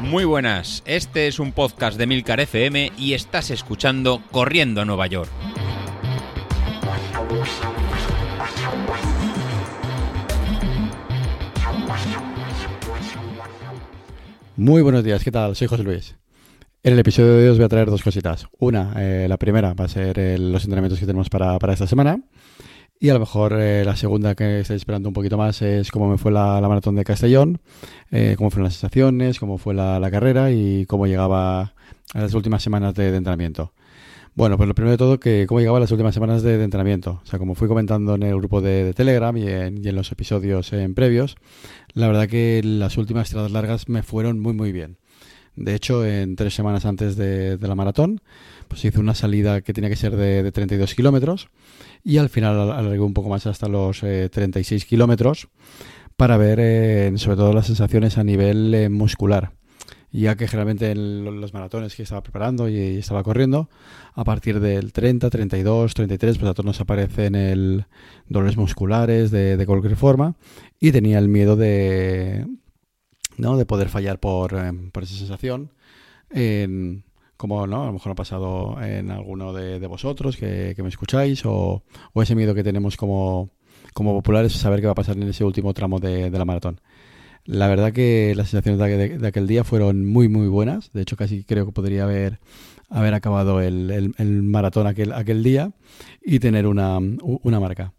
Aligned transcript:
Muy 0.00 0.24
buenas, 0.24 0.82
este 0.86 1.26
es 1.26 1.38
un 1.38 1.52
podcast 1.52 1.98
de 1.98 2.06
Milcar 2.06 2.40
FM 2.40 2.92
y 2.96 3.14
estás 3.14 3.50
escuchando 3.50 4.22
Corriendo 4.30 4.80
a 4.80 4.84
Nueva 4.84 5.06
York. 5.08 5.30
Muy 14.56 14.80
buenos 14.80 15.04
días, 15.04 15.22
¿qué 15.22 15.30
tal? 15.30 15.54
Soy 15.54 15.66
José 15.66 15.82
Luis. 15.82 16.16
En 16.82 16.92
el 16.92 16.98
episodio 16.98 17.34
de 17.34 17.42
hoy 17.42 17.48
os 17.48 17.58
voy 17.58 17.64
a 17.66 17.68
traer 17.68 17.90
dos 17.90 18.02
cositas. 18.02 18.46
Una, 18.58 18.94
eh, 18.96 19.26
la 19.28 19.36
primera 19.36 19.74
va 19.74 19.84
a 19.84 19.88
ser 19.88 20.18
eh, 20.18 20.38
los 20.38 20.62
entrenamientos 20.64 20.98
que 20.98 21.04
tenemos 21.04 21.28
para, 21.28 21.58
esta 21.72 21.86
semana. 21.86 22.20
Y 22.98 23.10
a 23.10 23.14
lo 23.14 23.20
mejor 23.20 23.52
eh, 23.58 23.84
la 23.84 23.94
segunda 23.94 24.34
que 24.34 24.60
estáis 24.60 24.80
esperando 24.80 25.08
un 25.08 25.12
poquito 25.12 25.36
más 25.36 25.60
es 25.60 25.90
cómo 25.90 26.08
me 26.08 26.16
fue 26.16 26.32
la, 26.32 26.60
maratón 26.62 26.96
de 26.96 27.04
Castellón, 27.04 27.60
cómo 28.36 28.50
fueron 28.50 28.64
las 28.64 28.74
sensaciones, 28.74 29.38
cómo 29.38 29.58
fue 29.58 29.74
la, 29.74 30.08
carrera 30.10 30.50
y 30.50 30.86
cómo 30.86 31.06
llegaba 31.06 31.74
a 32.14 32.20
las 32.20 32.34
últimas 32.34 32.62
semanas 32.62 32.94
de, 32.94 33.14
entrenamiento. 33.14 33.72
Bueno, 34.34 34.58
pues 34.58 34.68
lo 34.68 34.74
primero 34.74 34.92
de 34.92 34.98
todo, 34.98 35.18
que 35.18 35.46
cómo 35.46 35.60
llegaba 35.60 35.78
a 35.78 35.80
las 35.80 35.90
últimas 35.90 36.14
semanas 36.14 36.42
de, 36.42 36.62
entrenamiento. 36.62 37.20
O 37.22 37.26
sea, 37.26 37.38
como 37.38 37.54
fui 37.54 37.68
comentando 37.68 38.14
en 38.14 38.22
el 38.22 38.36
grupo 38.36 38.60
de, 38.60 38.92
Telegram 38.94 39.36
y 39.36 39.48
en, 39.48 39.94
los 39.94 40.12
episodios 40.12 40.72
en 40.72 40.94
previos, 40.94 41.36
la 41.94 42.06
verdad 42.06 42.28
que 42.28 42.60
las 42.62 42.98
últimas 42.98 43.30
tiradas 43.30 43.50
largas 43.50 43.88
me 43.88 44.02
fueron 44.02 44.38
muy, 44.38 44.52
muy 44.52 44.72
bien. 44.72 44.98
De 45.56 45.74
hecho, 45.74 46.04
en 46.04 46.36
tres 46.36 46.54
semanas 46.54 46.84
antes 46.84 47.16
de, 47.16 47.58
la 47.58 47.74
maratón, 47.74 48.20
pues 48.68 48.84
hice 48.84 49.00
una 49.00 49.14
salida 49.14 49.62
que 49.62 49.72
tenía 49.72 49.88
que 49.88 49.96
ser 49.96 50.14
de, 50.14 50.52
32 50.52 50.94
kilómetros 50.94 51.48
y 52.06 52.18
al 52.18 52.28
final 52.28 52.70
alargué 52.70 53.00
un 53.00 53.14
poco 53.14 53.28
más 53.28 53.46
hasta 53.46 53.66
los 53.66 54.00
36 54.00 54.82
eh, 54.82 54.86
kilómetros 54.86 55.48
para 56.16 56.36
ver 56.36 56.60
eh, 56.60 57.12
sobre 57.16 57.36
todo 57.36 57.52
las 57.52 57.66
sensaciones 57.66 58.16
a 58.16 58.22
nivel 58.22 58.72
eh, 58.74 58.88
muscular. 58.88 59.52
Ya 60.12 60.36
que 60.36 60.46
generalmente 60.46 60.92
en 60.92 61.40
los 61.40 61.52
maratones 61.52 61.96
que 61.96 62.04
estaba 62.04 62.22
preparando 62.22 62.68
y, 62.68 62.78
estaba 62.96 63.24
corriendo, 63.24 63.68
a 64.14 64.22
partir 64.22 64.60
del 64.60 64.92
30, 64.92 65.28
32, 65.28 65.94
33, 65.94 66.38
pues 66.38 66.50
a 66.50 66.54
todos 66.54 66.64
nos 66.64 66.80
aparecen 66.80 67.34
el 67.34 67.86
dolores 68.28 68.56
musculares 68.56 69.32
de 69.32 69.62
cualquier 69.66 69.96
forma 69.96 70.36
y 70.78 70.92
tenía 70.92 71.18
el 71.18 71.28
miedo 71.28 71.56
de, 71.56 72.46
¿no? 73.36 73.56
De 73.56 73.66
poder 73.66 73.88
fallar 73.88 74.20
por, 74.20 74.54
eh, 74.54 74.72
por 74.92 75.02
esa 75.02 75.16
sensación. 75.16 75.72
Como 77.36 77.66
¿no? 77.66 77.82
a 77.82 77.86
lo 77.86 77.92
mejor 77.92 78.12
ha 78.12 78.14
pasado 78.14 78.80
en 78.82 79.10
alguno 79.10 79.52
de, 79.52 79.84
vosotros 79.86 80.36
que, 80.36 80.74
me 80.78 80.88
escucháis, 80.88 81.44
o, 81.44 81.82
o, 82.12 82.22
ese 82.22 82.34
miedo 82.34 82.54
que 82.54 82.64
tenemos 82.64 82.96
como, 82.96 83.50
como 83.92 84.14
populares 84.14 84.52
saber 84.52 84.80
qué 84.80 84.86
va 84.86 84.92
a 84.92 84.96
pasar 84.96 85.16
en 85.16 85.24
ese 85.24 85.44
último 85.44 85.74
tramo 85.74 85.98
de, 85.98 86.30
la 86.30 86.44
maratón. 86.44 86.80
La 87.44 87.68
verdad 87.68 87.92
que 87.92 88.34
las 88.36 88.50
sensaciones 88.50 89.20
de, 89.20 89.26
aquel 89.26 89.46
día 89.46 89.62
fueron 89.64 90.04
muy, 90.04 90.28
muy 90.28 90.48
buenas. 90.48 90.92
De 90.92 91.02
hecho, 91.02 91.16
casi 91.16 91.44
creo 91.44 91.64
que 91.64 91.72
podría 91.72 92.04
haber, 92.04 92.40
haber 92.90 93.14
acabado 93.14 93.60
el, 93.60 94.12
el, 94.16 94.42
maratón 94.42 94.86
aquel, 94.88 95.12
aquel 95.12 95.42
día 95.42 95.70
y 96.24 96.40
tener 96.40 96.66
una, 96.66 96.98
una 96.98 97.60
marca. 97.60 97.92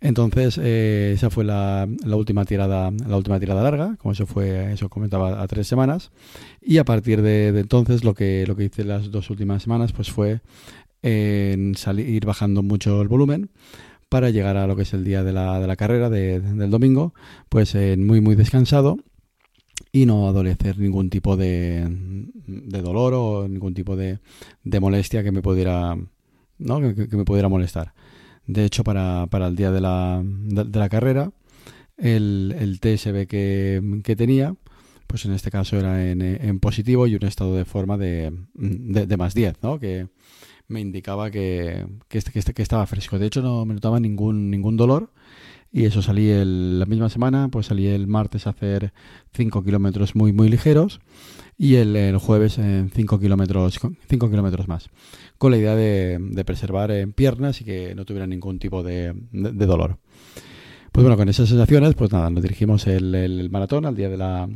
Entonces, 0.00 0.60
eh, 0.62 1.12
esa 1.14 1.28
fue 1.28 1.44
la, 1.44 1.88
última 2.04 2.44
tirada, 2.44 2.90
la 2.90 3.16
última 3.16 3.40
tirada 3.40 3.62
larga, 3.62 3.96
como 3.96 4.12
eso 4.12 4.26
fue, 4.26 4.72
eso 4.72 4.88
comentaba, 4.88 5.42
a 5.42 5.48
tres 5.48 5.66
semanas. 5.66 6.12
Y 6.62 6.78
a 6.78 6.84
partir 6.84 7.20
de, 7.22 7.48
entonces, 7.48 8.04
lo 8.04 8.14
que, 8.14 8.44
lo 8.46 8.54
que 8.54 8.64
hice 8.64 8.84
las 8.84 9.10
dos 9.10 9.30
últimas 9.30 9.62
semanas, 9.62 9.92
pues 9.92 10.10
fue 10.10 10.40
en 11.02 11.74
salir, 11.74 12.08
ir 12.08 12.26
bajando 12.26 12.62
mucho 12.62 13.02
el 13.02 13.08
volumen 13.08 13.50
para 14.08 14.30
llegar 14.30 14.56
a 14.56 14.66
lo 14.66 14.76
que 14.76 14.82
es 14.82 14.94
el 14.94 15.04
día 15.04 15.24
de 15.24 15.32
la, 15.32 15.60
de 15.60 15.66
la 15.66 15.76
carrera 15.76 16.08
del 16.10 16.70
domingo, 16.70 17.12
pues 17.48 17.74
muy, 17.74 18.20
muy 18.20 18.36
descansado 18.36 18.98
y 19.92 20.06
no 20.06 20.28
adolecer 20.28 20.78
ningún 20.78 21.10
tipo 21.10 21.36
de, 21.36 21.86
de 22.46 22.82
dolor 22.82 23.14
o 23.14 23.48
ningún 23.48 23.74
tipo 23.74 23.96
de, 23.96 24.18
de 24.64 24.80
molestia 24.80 25.22
que 25.22 25.32
me 25.32 25.42
pudiera, 25.42 25.96
¿no? 26.58 26.80
que 26.80 27.16
me 27.16 27.24
pudiera 27.24 27.48
molestar. 27.48 27.92
De 28.48 28.64
hecho, 28.64 28.82
para, 28.82 29.26
para 29.26 29.46
el 29.46 29.56
día 29.56 29.70
de 29.70 29.80
la, 29.82 30.22
de, 30.24 30.78
la 30.78 30.88
carrera, 30.88 31.30
el, 31.98 32.56
el 32.58 32.80
TSB 32.80 33.26
que, 33.26 34.00
que, 34.02 34.16
tenía, 34.16 34.54
pues 35.06 35.26
en 35.26 35.32
este 35.32 35.50
caso 35.50 35.76
era 35.78 36.10
en, 36.10 36.22
en 36.22 36.58
positivo 36.58 37.06
y 37.06 37.14
un 37.14 37.24
estado 37.24 37.54
de 37.54 37.66
forma 37.66 37.98
de, 37.98 38.32
de, 38.54 39.16
más 39.18 39.34
10, 39.34 39.62
¿no? 39.62 39.78
Que 39.78 40.08
me 40.66 40.80
indicaba 40.80 41.30
que, 41.30 41.86
que, 42.08 42.18
este, 42.18 42.32
que, 42.32 42.40
que, 42.40 42.62
estaba 42.62 42.86
fresco. 42.86 43.18
De 43.18 43.26
hecho, 43.26 43.42
no 43.42 43.66
me 43.66 43.74
notaba 43.74 44.00
ningún, 44.00 44.50
ningún 44.50 44.78
dolor. 44.78 45.12
Y 45.70 45.84
eso 45.84 46.00
salí 46.00 46.30
el, 46.30 46.78
la 46.78 46.86
misma 46.86 47.10
semana, 47.10 47.50
pues 47.50 47.66
salí 47.66 47.86
el 47.86 48.06
martes 48.06 48.46
a 48.46 48.50
hacer 48.50 48.94
5 49.34 49.62
kilómetros 49.62 50.16
muy, 50.16 50.32
muy 50.32 50.48
ligeros 50.48 51.00
y 51.60 51.74
el, 51.74 52.16
jueves 52.18 52.56
en 52.58 52.90
5 52.94 53.18
kilómetros, 53.18 53.80
5 54.08 54.30
kilómetros 54.30 54.68
más, 54.68 54.90
con 55.38 55.50
la 55.50 55.58
idea 55.58 55.74
de, 55.74 56.44
preservar 56.46 56.92
en 56.92 57.12
piernas 57.12 57.60
y 57.60 57.64
que 57.64 57.96
no 57.96 58.04
tuviera 58.04 58.28
ningún 58.28 58.60
tipo 58.60 58.84
de, 58.84 59.12
de, 59.32 59.66
dolor. 59.66 59.98
Pues 60.92 61.02
bueno, 61.02 61.16
con 61.16 61.28
esas 61.28 61.48
sensaciones, 61.48 61.96
pues 61.96 62.12
nada, 62.12 62.30
nos 62.30 62.44
dirigimos 62.44 62.86
el, 62.86 63.12
el, 63.12 63.50
maratón 63.50 63.86
al 63.86 63.96
día 63.96 64.08
de 64.08 64.16
la... 64.16 64.48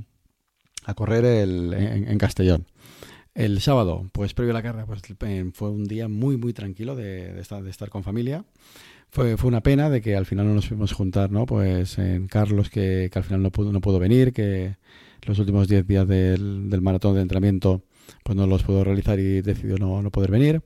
a 0.84 0.94
correr 0.94 1.24
el, 1.24 1.74
en, 1.74 2.18
Castellón. 2.18 2.66
El 3.34 3.60
sábado, 3.60 4.10
pues 4.12 4.34
previo 4.34 4.52
a 4.52 4.54
la 4.54 4.62
carrera, 4.62 4.86
pues 4.86 5.00
fue 5.54 5.70
un 5.70 5.84
día 5.84 6.08
muy, 6.08 6.36
muy 6.36 6.52
tranquilo 6.52 6.94
de, 6.94 7.40
estar, 7.40 7.88
con 7.88 8.02
familia. 8.02 8.44
Fue, 9.08 9.36
fue 9.36 9.48
una 9.48 9.62
pena 9.62 9.88
de 9.88 10.02
que 10.02 10.16
al 10.16 10.26
final 10.26 10.46
no 10.46 10.54
nos 10.54 10.66
pudimos 10.66 10.92
juntar, 10.92 11.30
¿no? 11.30 11.46
Pues 11.46 11.98
en 11.98 12.28
Carlos, 12.28 12.68
que, 12.68 13.08
que 13.10 13.18
al 13.18 13.24
final 13.24 13.42
no 13.42 13.50
pudo, 13.50 13.72
no 13.72 13.80
pudo 13.80 13.98
venir, 13.98 14.32
que 14.32 14.76
los 15.22 15.38
últimos 15.38 15.68
10 15.68 15.86
días 15.86 16.06
del, 16.06 16.68
del, 16.68 16.82
maratón 16.82 17.14
de 17.14 17.22
entrenamiento 17.22 17.82
pues 18.22 18.36
no 18.36 18.46
los 18.46 18.62
pudo 18.64 18.84
realizar 18.84 19.18
y 19.18 19.40
decidió 19.40 19.78
no, 19.78 20.02
no 20.02 20.10
poder 20.10 20.30
venir. 20.30 20.62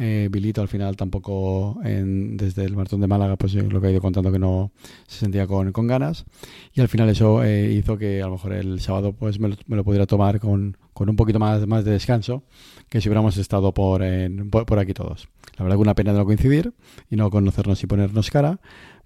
Eh, 0.00 0.28
Bilito 0.30 0.62
al 0.62 0.68
final 0.68 0.96
tampoco 0.96 1.80
en, 1.82 2.36
desde 2.36 2.64
el 2.64 2.76
maratón 2.76 3.00
de 3.00 3.08
Málaga 3.08 3.34
pues 3.34 3.54
lo 3.54 3.80
que 3.80 3.88
ha 3.88 3.90
ido 3.90 4.00
contando 4.00 4.30
que 4.30 4.38
no 4.38 4.70
se 5.08 5.18
sentía 5.18 5.48
con, 5.48 5.72
con 5.72 5.88
ganas 5.88 6.24
y 6.72 6.80
al 6.80 6.86
final 6.86 7.08
eso 7.08 7.42
eh, 7.42 7.72
hizo 7.72 7.98
que 7.98 8.22
a 8.22 8.26
lo 8.26 8.34
mejor 8.34 8.52
el 8.52 8.78
sábado 8.78 9.12
pues 9.12 9.40
me 9.40 9.48
lo, 9.48 9.56
me 9.66 9.74
lo 9.74 9.82
pudiera 9.82 10.06
tomar 10.06 10.38
con, 10.38 10.76
con, 10.92 11.10
un 11.10 11.16
poquito 11.16 11.40
más, 11.40 11.66
más 11.66 11.84
de 11.84 11.90
descanso 11.90 12.44
que 12.88 13.00
si 13.00 13.08
hubiéramos 13.08 13.38
estado 13.38 13.74
por, 13.74 14.04
en, 14.04 14.50
por, 14.50 14.66
por, 14.66 14.78
aquí 14.78 14.94
todos. 14.94 15.28
La 15.56 15.64
verdad 15.64 15.76
que 15.76 15.82
una 15.82 15.96
pena 15.96 16.12
de 16.12 16.18
no 16.20 16.24
coincidir 16.24 16.72
y 17.10 17.16
no 17.16 17.28
conocernos 17.28 17.82
y 17.82 17.88
ponernos 17.88 18.30
cara, 18.30 18.60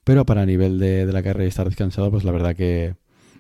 pero 0.05 0.27
para 0.27 0.45
nivel 0.45 0.79
de, 0.79 1.07
de 1.07 1.13
la 1.15 1.23
carrera 1.23 1.47
y 1.47 1.49
estar 1.49 1.67
descansado 1.67 2.11
pues 2.11 2.25
la 2.25 2.33
verdad 2.33 2.55
que, 2.55 2.97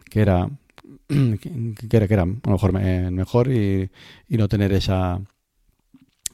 que 0.08 0.22
era 0.22 0.48
que, 1.06 1.96
era, 1.96 2.08
que 2.08 2.14
era 2.14 2.22
a 2.22 2.26
lo 2.26 2.52
mejor 2.52 2.72
mejor 2.72 3.52
y, 3.52 3.90
y, 4.26 4.36
no 4.38 4.48
tener 4.48 4.72
esa, 4.72 5.20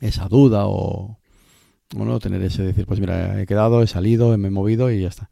esa 0.00 0.28
duda 0.28 0.66
o, 0.66 1.18
no 1.94 2.18
tener 2.18 2.42
ese 2.42 2.62
decir, 2.62 2.86
pues 2.86 3.00
mira, 3.00 3.40
he 3.40 3.46
quedado, 3.46 3.82
he 3.82 3.86
salido, 3.86 4.36
me 4.36 4.48
he 4.48 4.50
movido 4.50 4.90
y 4.90 5.00
ya 5.00 5.08
está. 5.08 5.30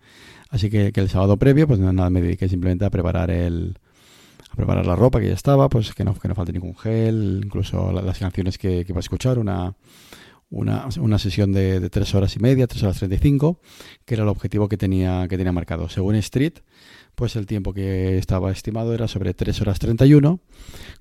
Así 0.49 0.71
que, 0.71 0.93
el 0.95 1.09
sábado 1.09 1.37
previo, 1.37 1.67
pues 1.67 1.79
nada, 1.81 2.09
me 2.11 2.23
dediqué 2.23 2.49
simplemente 2.49 2.85
a 2.85 2.91
preparar 2.91 3.31
el 3.31 3.79
a 4.51 4.55
preparar 4.55 4.87
la 4.87 4.97
ropa 4.97 5.21
que 5.21 5.29
ya 5.29 5.35
estaba, 5.35 5.69
pues 5.69 5.93
que 5.93 6.05
no, 6.05 6.15
que 6.15 6.29
no 6.29 6.35
falte 6.35 6.53
ningún 6.53 6.77
gel, 6.77 7.43
incluso 7.45 7.93
las 7.93 8.19
canciones 8.19 8.59
que, 8.59 8.85
que 8.85 8.93
iba 8.93 8.99
a 8.99 9.01
escuchar, 9.01 9.39
una, 9.39 9.75
una, 10.51 10.89
una 11.01 11.19
sesión 11.19 11.53
de, 11.53 11.81
de, 11.81 11.91
tres 11.91 12.15
horas 12.15 12.37
y 12.37 12.39
media, 12.39 12.67
tres 12.67 12.83
horas 12.83 12.97
treinta 12.97 13.17
y 13.17 13.19
cinco, 13.19 13.61
que 14.05 14.15
era 14.15 14.23
el 14.23 14.29
objetivo 14.29 14.69
que 14.69 14.77
tenía, 14.77 15.27
que 15.29 15.37
tenía 15.37 15.53
marcado. 15.53 15.89
Según 15.89 16.15
Street, 16.17 16.59
pues 17.17 17.35
el 17.35 17.47
tiempo 17.47 17.73
que 17.73 18.19
estaba 18.19 18.53
estimado 18.53 18.95
era 18.95 19.09
sobre 19.09 19.33
3 19.33 19.63
horas 19.63 19.79
31, 19.79 20.39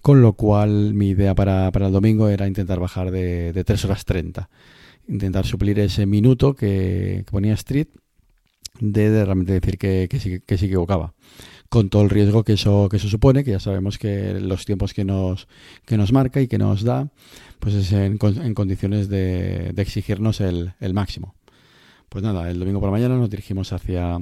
con 0.01 0.21
lo 0.21 0.33
cual 0.33 0.93
mi 0.93 1.09
idea 1.09 1.35
para, 1.35 1.69
para 1.71 1.87
el 1.87 1.93
domingo 1.93 2.29
era 2.29 2.47
intentar 2.47 2.79
bajar 2.79 3.11
de, 3.11 3.51
de 3.51 3.63
3 3.65 3.85
horas 3.85 4.05
30, 4.05 4.49
intentar 5.09 5.45
suplir 5.45 5.77
ese 5.77 6.05
minuto 6.05 6.55
que, 6.55 7.25
ponía 7.29 7.53
Street 7.53 7.89
de, 8.79 9.25
realmente 9.25 9.51
decir 9.51 9.77
que, 9.77 10.07
que, 10.09 10.19
sí, 10.19 10.39
que 10.39 10.57
se 10.57 10.65
equivocaba. 10.65 11.13
Con 11.67 11.89
todo 11.89 12.03
el 12.03 12.09
riesgo 12.09 12.43
que 12.43 12.53
eso 12.53 12.87
que 12.89 12.97
eso 12.97 13.09
supone, 13.09 13.43
que 13.43 13.51
ya 13.51 13.59
sabemos 13.59 13.97
que 13.97 14.39
los 14.39 14.65
tiempos 14.65 14.93
que 14.93 15.03
nos 15.03 15.47
que 15.85 15.97
nos 15.97 16.13
marca 16.13 16.39
y 16.39 16.47
que 16.47 16.57
nos 16.57 16.83
da, 16.83 17.09
pues 17.59 17.75
es 17.75 17.91
en, 17.91 18.17
en 18.21 18.53
condiciones 18.53 19.09
de, 19.09 19.71
de 19.73 19.81
exigirnos 19.81 20.39
el, 20.39 20.73
el, 20.79 20.93
máximo. 20.93 21.35
Pues 22.07 22.23
nada, 22.23 22.49
el 22.49 22.59
domingo 22.59 22.79
por 22.79 22.87
la 22.87 22.91
mañana 22.91 23.17
nos 23.17 23.29
dirigimos 23.29 23.73
hacia 23.73 24.19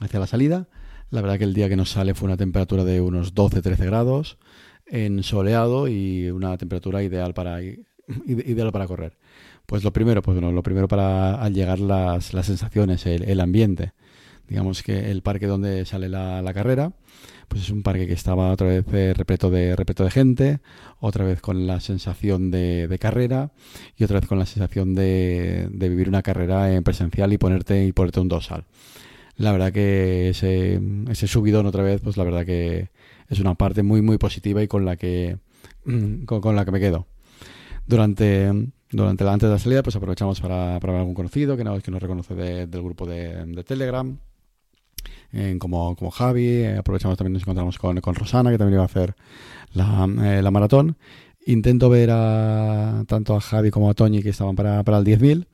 hacia 0.00 0.20
la 0.20 0.26
salida 0.28 0.68
la 1.10 1.20
verdad 1.20 1.38
que 1.38 1.44
el 1.44 1.54
día 1.54 1.68
que 1.68 1.76
nos 1.76 1.90
sale 1.90 2.14
fue 2.14 2.26
una 2.26 2.36
temperatura 2.36 2.84
de 2.84 3.00
unos 3.00 3.34
12-13 3.34 3.84
grados, 3.86 4.38
en 4.86 5.22
soleado 5.22 5.88
y 5.88 6.30
una 6.30 6.56
temperatura 6.56 7.02
ideal 7.02 7.34
para, 7.34 7.60
ideal 8.26 8.72
para 8.72 8.86
correr. 8.86 9.16
Pues 9.66 9.84
lo 9.84 9.92
primero, 9.92 10.22
pues 10.22 10.34
bueno, 10.34 10.52
lo 10.52 10.62
primero 10.62 10.88
para 10.88 11.40
al 11.40 11.54
llegar 11.54 11.78
las, 11.78 12.34
las 12.34 12.46
sensaciones, 12.46 13.06
el, 13.06 13.40
ambiente. 13.40 13.92
Digamos 14.48 14.82
que 14.82 15.12
el 15.12 15.22
parque 15.22 15.46
donde 15.46 15.84
sale 15.84 16.08
la, 16.08 16.50
carrera, 16.52 16.92
pues 17.46 17.62
es 17.62 17.70
un 17.70 17.84
parque 17.84 18.08
que 18.08 18.12
estaba 18.12 18.50
otra 18.50 18.66
vez 18.66 18.84
eh, 18.92 19.14
repleto 19.16 19.48
de 19.48 19.76
repleto 19.76 20.02
de 20.02 20.10
gente, 20.10 20.58
otra 20.98 21.24
vez 21.24 21.40
con 21.40 21.68
la 21.68 21.78
sensación 21.78 22.50
de, 22.50 22.88
de 22.88 22.98
carrera 22.98 23.52
y 23.96 24.02
otra 24.02 24.18
vez 24.18 24.28
con 24.28 24.40
la 24.40 24.46
sensación 24.46 24.96
de, 24.96 25.68
de, 25.70 25.88
vivir 25.88 26.08
una 26.08 26.22
carrera 26.22 26.72
en 26.72 26.82
presencial 26.82 27.32
y 27.32 27.38
ponerte 27.38 27.84
y 27.84 27.92
ponerte 27.92 28.18
un 28.18 28.28
dorsal. 28.28 28.64
La 29.40 29.52
verdad 29.52 29.72
que 29.72 30.28
ese, 30.28 30.78
ese 31.08 31.26
subidón 31.26 31.64
otra 31.64 31.82
vez, 31.82 32.02
pues 32.02 32.18
la 32.18 32.24
verdad 32.24 32.44
que 32.44 32.90
es 33.26 33.40
una 33.40 33.54
parte 33.54 33.82
muy, 33.82 34.02
muy 34.02 34.18
positiva 34.18 34.62
y 34.62 34.68
con 34.68 34.84
la 34.84 34.96
que, 34.96 35.38
con, 36.26 36.54
la 36.54 36.64
que 36.66 36.70
me 36.70 36.78
quedo. 36.78 37.06
Durante, 37.86 38.52
durante 38.90 39.24
la, 39.24 39.32
antes 39.32 39.48
de 39.48 39.54
la 39.54 39.58
salida, 39.58 39.82
pues 39.82 39.96
aprovechamos 39.96 40.42
para, 40.42 40.78
para 40.78 40.92
ver 40.92 41.00
algún 41.00 41.14
conocido 41.14 41.56
que 41.56 41.64
nos, 41.64 41.82
que 41.82 41.90
nos 41.90 42.02
reconoce 42.02 42.34
del 42.34 42.82
grupo 42.82 43.06
de, 43.06 43.64
Telegram. 43.66 44.18
como, 45.58 45.96
como 45.96 46.10
Javi, 46.10 46.46
eh, 46.46 46.76
aprovechamos 46.76 47.16
también 47.16 47.32
nos 47.32 47.42
encontramos 47.42 47.78
con, 47.78 47.98
con 48.02 48.14
Rosana, 48.14 48.50
que 48.50 48.58
también 48.58 48.74
iba 48.74 48.82
a 48.82 48.86
hacer 48.86 49.14
la, 49.72 50.06
eh, 50.22 50.42
la 50.42 50.50
maratón. 50.50 50.98
Intento 51.46 51.88
ver 51.88 52.10
a 52.12 53.04
tanto 53.08 53.34
a 53.34 53.40
Javi 53.40 53.70
como 53.70 53.88
a 53.88 53.94
Toñi 53.94 54.22
que 54.22 54.28
estaban 54.28 54.54
para, 54.54 54.84
para 54.84 54.98
el 54.98 55.04
10.000 55.04 55.46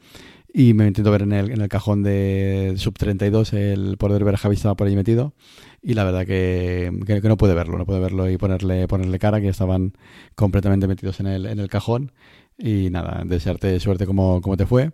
y 0.59 0.73
me 0.73 0.87
intento 0.87 1.11
ver 1.11 1.21
en 1.21 1.35
el, 1.35 1.51
en 1.51 1.61
el 1.61 1.69
cajón 1.69 2.03
de 2.03 2.73
sub 2.79 2.95
32 2.95 3.53
el 3.53 3.99
poder 3.99 4.25
ver 4.25 4.37
a 4.37 4.39
Javi 4.39 4.55
estaba 4.55 4.75
por 4.75 4.87
ahí 4.87 4.97
metido 4.97 5.35
y 5.83 5.93
la 5.93 6.03
verdad 6.03 6.25
que, 6.25 6.91
que, 7.07 7.21
no 7.29 7.37
puede 7.37 7.53
verlo, 7.53 7.77
no 7.77 7.85
puede 7.85 8.01
verlo 8.01 8.31
y 8.31 8.39
ponerle, 8.39 8.89
ponerle 8.89 9.19
cara 9.19 9.39
que 9.43 9.49
estaban 9.49 9.93
completamente 10.35 10.89
metidos 10.89 11.21
en 11.21 11.27
el, 11.27 11.45
en 11.45 11.59
el 11.59 11.69
cajón 11.69 12.13
y 12.57 12.89
nada, 12.89 13.23
desearte 13.27 13.79
suerte 13.81 14.07
como, 14.07 14.41
como 14.41 14.57
te 14.57 14.65
fue. 14.65 14.93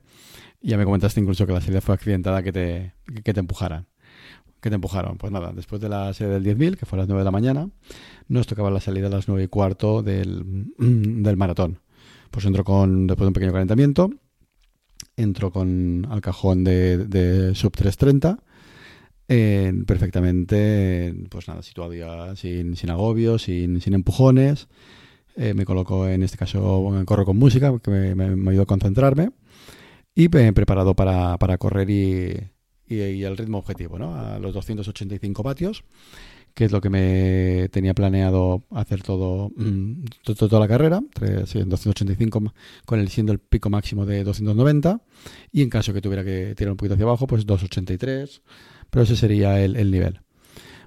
Ya 0.63 0.77
me 0.77 0.85
comentaste 0.85 1.21
incluso 1.21 1.47
que 1.47 1.53
la 1.53 1.61
salida 1.61 1.81
fue 1.81 1.95
accidentada 1.95 2.43
que 2.43 2.51
te, 2.51 2.95
que 3.23 3.33
te 3.33 3.39
empujaran. 3.39 3.87
Que 4.61 4.69
te 4.69 4.75
empujaron. 4.75 5.17
Pues 5.17 5.33
nada, 5.33 5.53
después 5.55 5.81
de 5.81 5.89
la 5.89 6.13
serie 6.13 6.41
del 6.41 6.45
10.000, 6.45 6.77
que 6.77 6.87
fue 6.87 6.97
a 6.99 7.03
las 7.03 7.09
9 7.09 7.21
de 7.21 7.25
la 7.25 7.31
mañana, 7.31 7.71
nos 8.27 8.49
tocaba 8.49 8.69
la 8.73 8.81
salida 8.81 9.07
a 9.07 9.11
las 9.11 9.29
9 9.29 9.45
y 9.45 9.47
cuarto 9.47 10.03
del, 10.03 10.73
del 10.79 11.37
maratón. 11.37 11.79
Pues 12.33 12.47
entro 12.47 12.65
con, 12.65 13.07
después 13.07 13.27
de 13.27 13.29
un 13.29 13.35
pequeño 13.35 13.53
calentamiento, 13.53 14.11
entro 15.17 15.51
con 15.51 16.07
al 16.11 16.21
cajón 16.21 16.65
de, 16.65 17.53
sub 17.55 17.73
330 17.73 18.43
eh, 19.29 19.73
perfectamente, 19.87 21.15
pues 21.31 21.49
nada, 21.49 21.63
situado 21.63 21.95
ya 21.95 22.37
sin, 22.37 22.77
sin 22.77 22.91
agobios, 22.91 23.43
sin, 23.43 23.81
sin 23.81 23.95
empujones. 23.95 24.69
Eh, 25.37 25.55
me 25.55 25.65
coloco, 25.65 26.07
en 26.07 26.23
este 26.23 26.37
caso, 26.37 26.91
corro 27.07 27.25
con 27.25 27.39
música, 27.39 27.73
que 27.83 27.91
me, 27.91 28.15
me, 28.15 28.51
ayuda 28.51 28.65
a 28.65 28.67
concentrarme. 28.67 29.31
Y 30.15 30.29
preparado 30.29 30.95
para, 30.95 31.39
para 31.39 31.57
correr 31.57 31.89
y, 31.89 32.51
y, 32.87 33.23
el 33.23 33.37
ritmo 33.39 33.59
objetivo, 33.59 33.99
¿no? 33.99 34.15
A 34.15 34.39
los 34.39 34.53
285 34.53 35.43
vatios, 35.43 35.85
que 36.55 36.67
es 36.67 36.73
lo 36.73 36.81
que 36.81 36.91
me 36.91 37.69
tenía 37.71 37.95
planeado 37.95 38.65
hacer 38.71 39.03
todo, 39.03 39.51
mm, 39.57 40.05
toda 40.25 40.61
la 40.61 40.69
carrera, 40.69 41.01
285 41.01 42.53
con 42.85 43.01
el 43.01 43.09
siendo 43.09 43.33
el 43.33 43.39
pico 43.39 43.71
máximo 43.71 44.05
de 44.05 44.25
290 44.25 45.01
y 45.51 45.63
en 45.63 45.71
caso 45.71 45.93
que 45.93 46.01
tuviera 46.01 46.25
que 46.25 46.55
tirar 46.57 46.73
un 46.73 46.77
poquito 46.77 46.95
hacia 46.95 47.07
abajo, 47.07 47.27
pues 47.27 47.47
283, 47.47 48.43
pero 48.91 49.05
ese 49.05 49.17
sería 49.17 49.63
el, 49.63 49.91
nivel. 49.91 50.21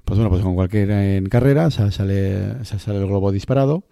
Pues 0.03 0.19
bueno, 0.19 0.29
pues 0.29 0.43
con 0.43 0.53
cualquier 0.53 0.91
en 0.91 1.25
carrera 1.25 1.71
sale, 1.71 2.63
sale 2.63 2.99
el 2.99 3.07
globo 3.07 3.31
disparado 3.31 3.87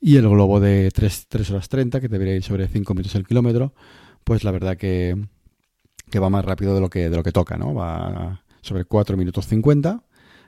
y 0.00 0.16
el 0.16 0.28
globo 0.28 0.60
de 0.60 0.90
3, 0.92 1.26
3 1.28 1.50
horas 1.50 1.68
30, 1.68 2.00
que 2.00 2.08
debería 2.08 2.36
ir 2.36 2.44
sobre 2.44 2.68
5 2.68 2.94
minutos 2.94 3.16
el 3.16 3.26
kilómetro, 3.26 3.74
pues 4.22 4.44
la 4.44 4.52
verdad 4.52 4.76
que, 4.76 5.16
que 6.08 6.18
va 6.20 6.30
más 6.30 6.44
rápido 6.44 6.74
de 6.74 6.80
lo 6.80 6.88
que, 6.88 7.10
de 7.10 7.16
lo 7.16 7.24
que 7.24 7.32
toca, 7.32 7.56
¿no? 7.56 7.74
Va 7.74 8.44
sobre 8.62 8.84
4 8.84 9.16
minutos 9.16 9.46
50 9.46 10.05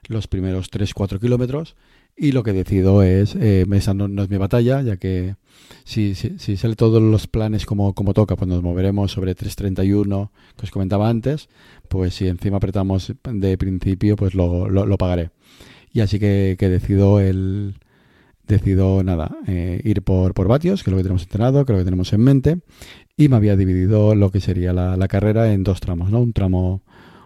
los 0.09 0.27
primeros 0.27 0.71
3-4 0.71 1.21
kilómetros 1.21 1.77
y 2.17 2.33
lo 2.33 2.43
que 2.43 2.53
decido 2.53 3.03
es, 3.03 3.37
eh, 3.37 3.65
esa 3.73 3.95
no, 3.95 4.23
es 4.23 4.29
mi 4.29 4.37
batalla, 4.39 4.83
ya 4.83 4.97
que 4.97 5.37
si, 5.85 6.17
si, 6.17 6.57
sale 6.57 6.75
todos 6.75 7.01
los 7.01 7.29
planes 7.29 7.65
como, 7.65 7.95
como 7.95 8.13
toca, 8.13 8.35
pues 8.35 8.49
nos 8.49 8.63
moveremos 8.63 9.13
sobre 9.13 9.37
3.31 9.37 10.31
que 10.57 10.67
os 10.67 10.71
comentaba 10.73 11.09
antes, 11.09 11.49
pues 11.89 12.15
si 12.15 12.27
encima 12.27 12.57
apretamos 12.57 13.13
de 13.23 13.57
principio, 13.57 14.17
pues 14.17 14.35
lo, 14.35 14.69
lo, 14.69 14.99
pagaré. 14.99 15.31
Y 15.93 16.01
así 16.01 16.19
que, 16.19 16.57
que 16.59 16.69
decido 16.69 17.21
el 17.21 17.77
decido 18.49 19.05
nada, 19.05 19.37
eh, 19.47 19.81
ir 19.85 20.03
por, 20.03 20.35
por 20.35 20.49
vatios, 20.49 20.83
que 20.83 20.91
es 20.91 20.93
lo 20.93 20.97
que 20.97 21.05
tenemos 21.05 21.23
entrenado, 21.23 21.65
que 21.65 21.73
es 21.73 21.75
lo 21.75 21.81
que 21.83 21.85
tenemos 21.85 22.13
en 22.13 22.21
mente, 22.23 22.59
y 23.17 23.29
me 23.29 23.37
había 23.37 23.57
dividido 23.57 24.15
lo 24.15 24.31
que 24.31 24.41
sería 24.41 24.73
la, 24.73 24.97
la 24.97 25.07
carrera 25.07 25.53
en 25.53 25.63
dos 25.63 25.81
tramos, 25.81 26.11
¿no? 26.11 26.21
Un 26.21 26.33
tramo, 26.33 26.83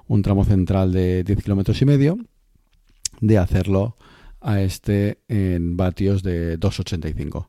un 0.09 0.23
tramo 0.23 0.45
central 0.45 0.93
de 0.93 1.23
10 1.23 1.43
kilómetros 1.45 1.81
y 1.81 1.85
medio, 1.85 2.19
de 3.23 3.39
hacerlo 3.39 3.97
a 4.43 4.61
este 4.61 5.19
en 5.29 5.79
vatios 5.79 6.23
de 6.23 6.59
2,85. 6.59 7.47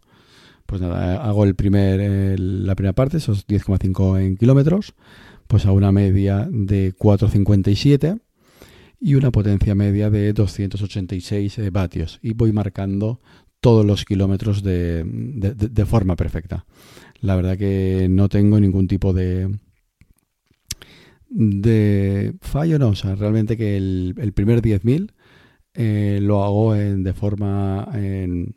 Pues 0.65 0.81
nada, 0.81 1.21
hago 1.23 1.43
el 1.43 1.55
primer, 1.55 2.39
la 2.39 2.75
primera 2.75 2.93
parte, 2.93 3.17
esos 3.17 3.45
10,5 3.45 4.21
en 4.21 4.37
kilómetros, 4.37 4.93
pues 5.47 5.65
a 5.65 5.71
una 5.71 5.91
media 5.91 6.47
de 6.49 6.95
4,57 6.95 8.21
y 9.01 9.15
una 9.15 9.31
potencia 9.31 9.75
media 9.75 10.09
de 10.09 10.31
286 10.31 11.57
eh, 11.59 11.69
vatios. 11.69 12.19
Y 12.21 12.33
voy 12.33 12.53
marcando 12.53 13.19
todos 13.59 13.85
los 13.85 14.05
kilómetros 14.05 14.63
de, 14.63 15.03
de, 15.05 15.85
forma 15.85 16.15
perfecta. 16.15 16.65
La 17.19 17.35
verdad 17.35 17.57
que 17.57 18.07
no 18.09 18.29
tengo 18.29 18.59
ningún 18.59 18.87
tipo 18.87 19.13
de, 19.13 19.57
de 21.29 22.33
fallo, 22.41 22.77
no. 22.77 22.89
O 22.89 22.95
sea, 22.95 23.15
realmente 23.15 23.57
que 23.57 23.77
el, 23.77 24.15
el 24.17 24.33
primer 24.33 24.61
10.000 24.61 25.11
eh, 25.73 26.19
lo 26.21 26.43
hago 26.43 26.75
en, 26.75 27.03
de 27.03 27.13
forma 27.13 27.87
en 27.93 28.55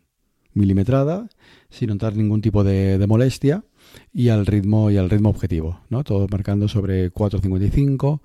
milimetrada, 0.52 1.28
sin 1.70 1.90
notar 1.90 2.16
ningún 2.16 2.40
tipo 2.40 2.64
de, 2.64 3.04
molestia 3.06 3.64
y 4.12 4.30
al 4.30 4.46
ritmo 4.46 4.90
y 4.90 4.96
al 4.96 5.10
ritmo 5.10 5.28
objetivo, 5.28 5.80
¿no? 5.90 6.02
Todo 6.02 6.26
marcando 6.30 6.66
sobre 6.66 7.12
4.55, 7.12 8.20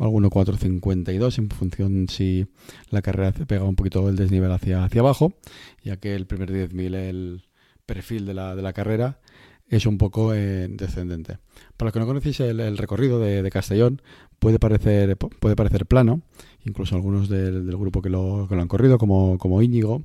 alguno 0.00 0.28
4.52 0.28 1.38
en 1.38 1.48
función 1.48 2.08
si 2.08 2.46
la 2.90 3.02
carrera 3.02 3.32
pega 3.32 3.64
un 3.64 3.76
poquito 3.76 4.08
el 4.08 4.16
desnivel 4.16 4.50
hacia, 4.50 4.84
hacia 4.84 5.00
abajo, 5.00 5.34
ya 5.82 5.96
que 5.96 6.14
el 6.14 6.26
primer 6.26 6.50
10.000 6.50 6.94
el 6.94 7.42
perfil 7.86 8.26
de 8.26 8.34
la, 8.34 8.56
de 8.56 8.62
la 8.62 8.72
carrera 8.72 9.20
es 9.68 9.86
un 9.86 9.96
poco 9.96 10.34
eh, 10.34 10.68
descendente. 10.68 11.38
Para 11.76 11.88
los 11.88 11.92
que 11.92 12.00
no 12.00 12.06
conocéis 12.06 12.40
el, 12.40 12.78
recorrido 12.78 13.18
de, 13.18 13.50
Castellón, 13.50 14.00
puede 14.38 14.58
parecer, 14.58 15.16
puede 15.16 15.56
parecer 15.56 15.86
plano, 15.86 16.22
incluso 16.64 16.94
algunos 16.94 17.28
del, 17.28 17.66
grupo 17.76 18.00
que 18.00 18.08
lo, 18.08 18.46
que 18.48 18.56
lo, 18.56 18.62
han 18.62 18.68
corrido, 18.68 18.98
como, 18.98 19.36
como 19.38 19.60
Íñigo, 19.60 20.04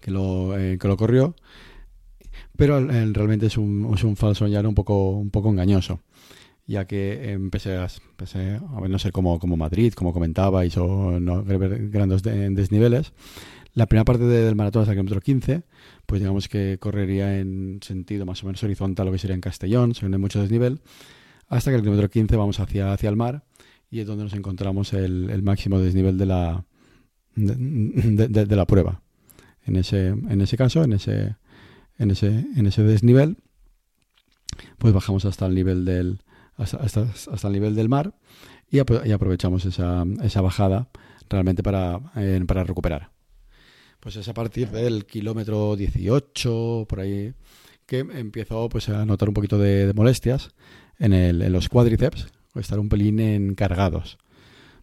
que 0.00 0.10
lo, 0.10 0.56
eh, 0.58 0.78
que 0.78 0.88
lo 0.88 0.96
corrió, 0.96 1.34
pero 2.56 2.80
realmente 2.80 3.46
es 3.46 3.58
un, 3.58 3.84
un 3.84 4.16
falso 4.16 4.46
llano 4.46 4.68
un 4.70 4.74
poco, 4.74 5.10
un 5.10 5.30
poco 5.30 5.50
engañoso. 5.50 6.00
Ya 6.68 6.84
que 6.84 7.30
empecé 7.30 7.76
a, 7.76 7.86
empecé 8.10 8.56
a 8.56 8.88
no 8.88 8.98
como, 9.12 9.38
como 9.38 9.56
Madrid, 9.56 9.92
como 9.92 10.12
comentabais, 10.12 10.76
o 10.78 11.20
no, 11.20 11.44
grandes 11.44 12.22
desniveles, 12.24 13.12
la 13.76 13.86
primera 13.86 14.06
parte 14.06 14.24
del 14.24 14.56
maratón 14.56 14.82
hasta 14.82 14.92
el 14.92 14.96
kilómetro 14.96 15.20
15, 15.20 15.62
pues 16.06 16.22
digamos 16.22 16.48
que 16.48 16.78
correría 16.80 17.38
en 17.38 17.78
sentido 17.82 18.24
más 18.24 18.42
o 18.42 18.46
menos 18.46 18.62
horizontal 18.62 19.04
lo 19.04 19.12
que 19.12 19.18
sería 19.18 19.34
en 19.34 19.42
Castellón, 19.42 19.94
según 19.94 20.18
mucho 20.18 20.40
desnivel, 20.40 20.80
hasta 21.48 21.70
que 21.70 21.76
el 21.76 21.82
kilómetro 21.82 22.08
15 22.08 22.36
vamos 22.36 22.58
hacia, 22.58 22.94
hacia 22.94 23.10
el 23.10 23.16
mar 23.16 23.44
y 23.90 24.00
es 24.00 24.06
donde 24.06 24.24
nos 24.24 24.32
encontramos 24.32 24.94
el, 24.94 25.42
máximo 25.42 25.78
desnivel 25.78 26.16
de 26.16 26.24
la, 26.24 26.64
de, 27.34 28.56
la 28.56 28.66
prueba. 28.66 29.02
En 29.66 29.76
ese, 29.76 30.06
en 30.06 30.40
ese 30.40 30.56
caso, 30.56 30.82
en 30.82 30.94
ese, 30.94 31.36
en 31.98 32.10
ese, 32.10 32.28
en 32.28 32.66
ese 32.66 32.82
desnivel, 32.82 33.36
pues 34.78 34.94
bajamos 34.94 35.26
hasta 35.26 35.44
el 35.44 35.54
nivel 35.54 35.84
del, 35.84 36.22
hasta, 36.56 36.78
hasta, 36.78 37.46
el 37.46 37.52
nivel 37.52 37.74
del 37.74 37.90
mar 37.90 38.14
y, 38.70 38.78
aprovechamos 38.78 39.66
esa, 39.66 40.06
esa 40.22 40.40
bajada 40.40 40.88
realmente 41.28 41.62
para, 41.62 42.00
para 42.46 42.64
recuperar. 42.64 43.15
Pues 44.06 44.14
es 44.14 44.28
a 44.28 44.34
partir 44.34 44.70
del 44.70 45.04
kilómetro 45.04 45.74
18, 45.74 46.86
por 46.88 47.00
ahí, 47.00 47.34
que 47.86 47.98
empiezo 47.98 48.68
pues, 48.68 48.88
a 48.88 49.04
notar 49.04 49.28
un 49.28 49.34
poquito 49.34 49.58
de, 49.58 49.92
molestias 49.96 50.50
en, 51.00 51.12
el, 51.12 51.42
en 51.42 51.52
los 51.52 51.68
cuádriceps, 51.68 52.28
estar 52.54 52.78
un 52.78 52.88
pelín 52.88 53.18
encargados. 53.18 54.16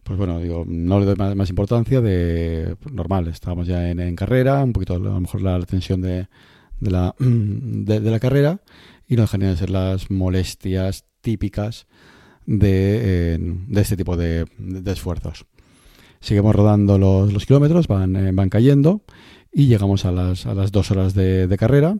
Pues 0.02 0.18
bueno, 0.18 0.40
digo, 0.40 0.64
no 0.66 1.00
le 1.00 1.06
doy 1.06 1.14
más, 1.16 1.48
importancia 1.48 2.02
de 2.02 2.76
pues, 2.78 2.94
normal, 2.94 3.28
estábamos 3.28 3.66
ya 3.66 3.88
en, 3.88 4.14
carrera, 4.14 4.62
un 4.62 4.74
poquito 4.74 4.92
a 4.92 4.98
lo 4.98 5.18
mejor 5.18 5.40
la, 5.40 5.58
tensión 5.60 6.02
de, 6.02 6.28
la, 6.80 7.14
de, 7.18 8.00
la 8.00 8.20
carrera 8.20 8.60
y 9.08 9.16
no 9.16 9.22
dejan 9.22 9.40
de 9.40 9.56
ser 9.56 9.70
las 9.70 10.10
molestias 10.10 11.06
típicas 11.22 11.86
de, 12.44 13.38
de 13.38 13.80
este 13.80 13.96
tipo 13.96 14.18
de 14.18 14.44
esfuerzos. 14.84 15.46
Seguimos 16.24 16.56
rodando 16.56 16.96
los, 16.96 17.44
kilómetros, 17.44 17.86
van, 17.86 18.16
eh, 18.16 18.30
van 18.32 18.48
cayendo 18.48 19.02
y 19.52 19.66
llegamos 19.66 20.06
a 20.06 20.10
las, 20.10 20.46
a 20.46 20.54
las 20.54 20.72
dos 20.72 20.90
horas 20.90 21.12
de, 21.12 21.54
carrera, 21.58 21.98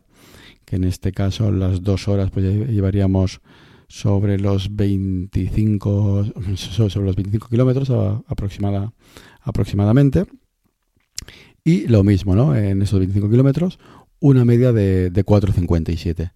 que 0.64 0.76
en 0.76 0.84
este 0.84 1.12
caso 1.12 1.52
las 1.52 1.82
dos 1.82 2.08
horas 2.08 2.30
pues 2.30 2.46
llevaríamos 2.46 3.42
sobre 3.86 4.38
los 4.38 4.74
25 4.74 6.24
sobre 6.56 7.04
los 7.04 7.16
25 7.16 7.48
kilómetros 7.50 7.90
aproximada, 8.26 8.94
aproximadamente 9.42 10.24
y 11.62 11.86
lo 11.88 12.02
mismo 12.02 12.34
¿no? 12.34 12.56
en 12.56 12.80
esos 12.80 13.00
25 13.00 13.28
kilómetros 13.28 13.78
una 14.20 14.46
media 14.46 14.72
de, 14.72 15.10
de 15.10 15.26
4.57 15.26 16.32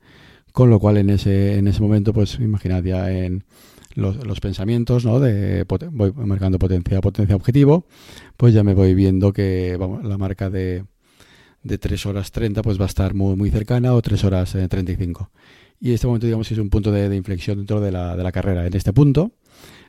con 0.52 0.68
lo 0.68 0.78
cual 0.78 0.98
en 0.98 1.08
ese 1.08 1.56
en 1.56 1.66
ese 1.66 1.80
momento 1.80 2.12
pues 2.12 2.34
imaginad 2.38 2.84
ya 2.84 3.10
en 3.10 3.44
los, 3.98 4.40
pensamientos, 4.40 5.04
¿no? 5.04 5.20
De, 5.20 5.64
voy 5.90 6.12
marcando 6.12 6.58
potencia, 6.58 7.00
potencia 7.00 7.36
objetivo, 7.36 7.86
pues 8.36 8.54
ya 8.54 8.62
me 8.62 8.74
voy 8.74 8.94
viendo 8.94 9.32
que 9.32 9.76
la 10.02 10.18
marca 10.18 10.50
de, 10.50 10.84
de 11.62 11.78
3 11.78 12.06
horas 12.06 12.30
30 12.30 12.62
pues 12.62 12.78
va 12.78 12.84
a 12.84 12.88
estar 12.88 13.14
muy, 13.14 13.36
muy 13.36 13.50
cercana 13.50 13.94
o 13.94 14.02
3 14.02 14.24
horas 14.24 14.56
35. 14.68 15.30
Eh, 15.32 15.38
y 15.80 15.92
este 15.92 16.06
momento 16.06 16.26
digamos 16.26 16.50
es 16.50 16.58
un 16.58 16.70
punto 16.70 16.90
de, 16.90 17.14
inflexión 17.14 17.58
dentro 17.58 17.80
de 17.80 17.92
la, 17.92 18.16
de 18.16 18.22
la, 18.22 18.32
carrera. 18.32 18.66
En 18.66 18.74
este 18.74 18.92
punto 18.92 19.32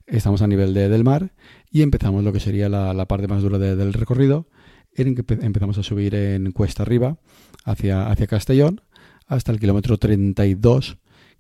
estamos 0.05 0.41
a 0.41 0.47
nivel 0.47 0.73
de, 0.73 0.89
del 0.89 1.03
mar 1.03 1.33
y 1.71 1.81
empezamos 1.81 2.23
lo 2.23 2.33
que 2.33 2.39
sería 2.39 2.69
la, 2.69 2.93
la 2.93 3.07
parte 3.07 3.27
más 3.27 3.41
dura 3.41 3.57
del 3.57 3.93
recorrido, 3.93 4.47
en 4.95 5.15
que 5.15 5.23
empezamos 5.41 5.77
a 5.77 5.83
subir 5.83 6.15
en 6.15 6.51
cuesta 6.51 6.83
arriba 6.83 7.17
hacia, 7.63 8.09
hacia 8.09 8.27
Castellón 8.27 8.81
hasta 9.27 9.51
el 9.51 9.59
kilómetro 9.59 9.97
32 9.97 10.97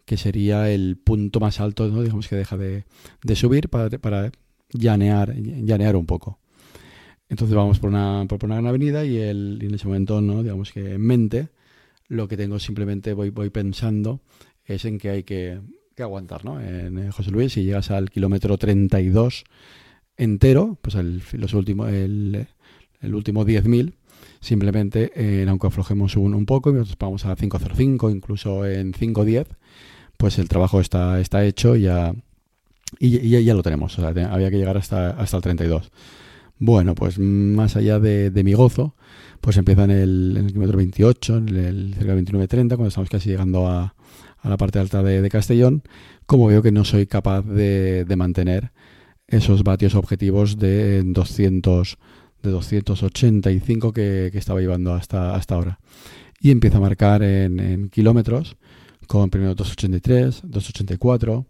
que 0.09 0.17
sería 0.17 0.71
el 0.71 0.97
punto 0.97 1.39
más 1.39 1.59
alto, 1.59 1.87
¿no? 1.87 2.01
digamos 2.01 2.27
que 2.27 2.35
deja 2.35 2.57
de, 2.57 2.83
de 3.23 3.35
subir 3.35 3.69
para, 3.69 3.91
para 3.99 4.31
llanear, 4.71 5.35
llanear 5.35 5.95
un 5.95 6.07
poco. 6.07 6.39
Entonces 7.29 7.55
vamos 7.55 7.77
por 7.77 7.91
una, 7.91 8.25
por 8.27 8.43
una 8.43 8.55
gran 8.55 8.65
avenida 8.65 9.05
y, 9.05 9.17
el, 9.17 9.59
en 9.61 9.75
ese 9.75 9.85
momento, 9.85 10.19
¿no? 10.19 10.41
digamos 10.41 10.71
que 10.71 10.95
en 10.95 11.01
mente, 11.01 11.49
lo 12.07 12.27
que 12.27 12.37
tengo 12.37 12.57
simplemente 12.57 13.13
voy, 13.13 13.29
voy 13.29 13.51
pensando 13.51 14.21
es 14.65 14.83
en 14.83 14.97
que 14.97 15.11
hay 15.11 15.21
que, 15.21 15.61
que 15.95 16.01
aguantar. 16.01 16.43
¿no? 16.43 16.59
En 16.59 16.97
eh, 16.97 17.11
José 17.11 17.29
Luis, 17.29 17.53
si 17.53 17.63
llegas 17.63 17.91
al 17.91 18.09
kilómetro 18.09 18.57
32 18.57 19.43
entero, 20.17 20.79
pues 20.81 20.95
el, 20.95 21.21
los 21.33 21.53
últimos, 21.53 21.93
el, 21.93 22.47
el 22.99 23.13
último 23.13 23.45
10.000, 23.45 23.93
simplemente, 24.39 25.11
eh, 25.13 25.45
aunque 25.47 25.67
aflojemos 25.67 26.15
un, 26.15 26.33
un 26.33 26.47
poco, 26.47 26.71
y 26.71 26.81
vamos 26.97 27.25
a 27.25 27.35
5.05, 27.35 28.11
incluso 28.11 28.65
en 28.65 28.91
5.10, 28.91 29.45
pues 30.19 30.37
el 30.37 30.49
trabajo 30.49 30.81
está, 30.81 31.21
está 31.21 31.45
hecho 31.45 31.77
ya, 31.77 32.13
y, 32.99 33.41
ya, 33.41 33.53
lo 33.53 33.63
tenemos. 33.63 33.97
O 33.97 34.01
sea, 34.01 34.09
había 34.33 34.51
que 34.51 34.57
llegar 34.57 34.75
hasta, 34.75 35.11
hasta 35.11 35.37
el 35.37 35.43
32. 35.43 35.91
Bueno, 36.57 36.93
pues 36.93 37.17
más 37.19 37.77
allá 37.77 37.99
de, 37.99 38.29
mi 38.43 38.51
gozo, 38.51 38.95
pues 39.39 39.55
empieza 39.55 39.85
en 39.85 39.91
el, 39.91 40.43
kilómetro 40.47 40.75
28, 40.75 41.37
en 41.37 41.47
el, 41.55 41.93
cerca 41.97 42.15
del 42.15 42.25
29-30, 42.25 42.67
cuando 42.67 42.87
estamos 42.89 43.09
casi 43.09 43.29
llegando 43.29 43.69
a, 43.69 43.95
a 44.39 44.49
la 44.49 44.57
parte 44.57 44.79
alta 44.79 45.01
de, 45.03 45.29
Castellón, 45.29 45.83
como 46.25 46.47
veo 46.47 46.61
que 46.61 46.73
no 46.73 46.83
soy 46.83 47.07
capaz 47.07 47.43
de, 47.43 48.03
de 48.03 48.15
mantener 48.17 48.73
esos 49.25 49.63
vatios 49.63 49.95
objetivos 49.95 50.59
de 50.59 51.01
200 51.05 51.97
de 52.43 52.49
285 52.51 53.93
que, 53.93 54.29
que 54.33 54.37
estaba 54.37 54.59
llevando 54.59 54.93
hasta, 54.93 55.33
hasta 55.33 55.55
ahora. 55.55 55.79
Y 56.41 56.51
empieza 56.51 56.77
a 56.77 56.81
marcar 56.81 57.23
en 57.23 57.87
kilómetros 57.89 58.57
con 59.09 59.31
primero 59.31 59.55
283, 59.55 60.41
284, 60.43 61.47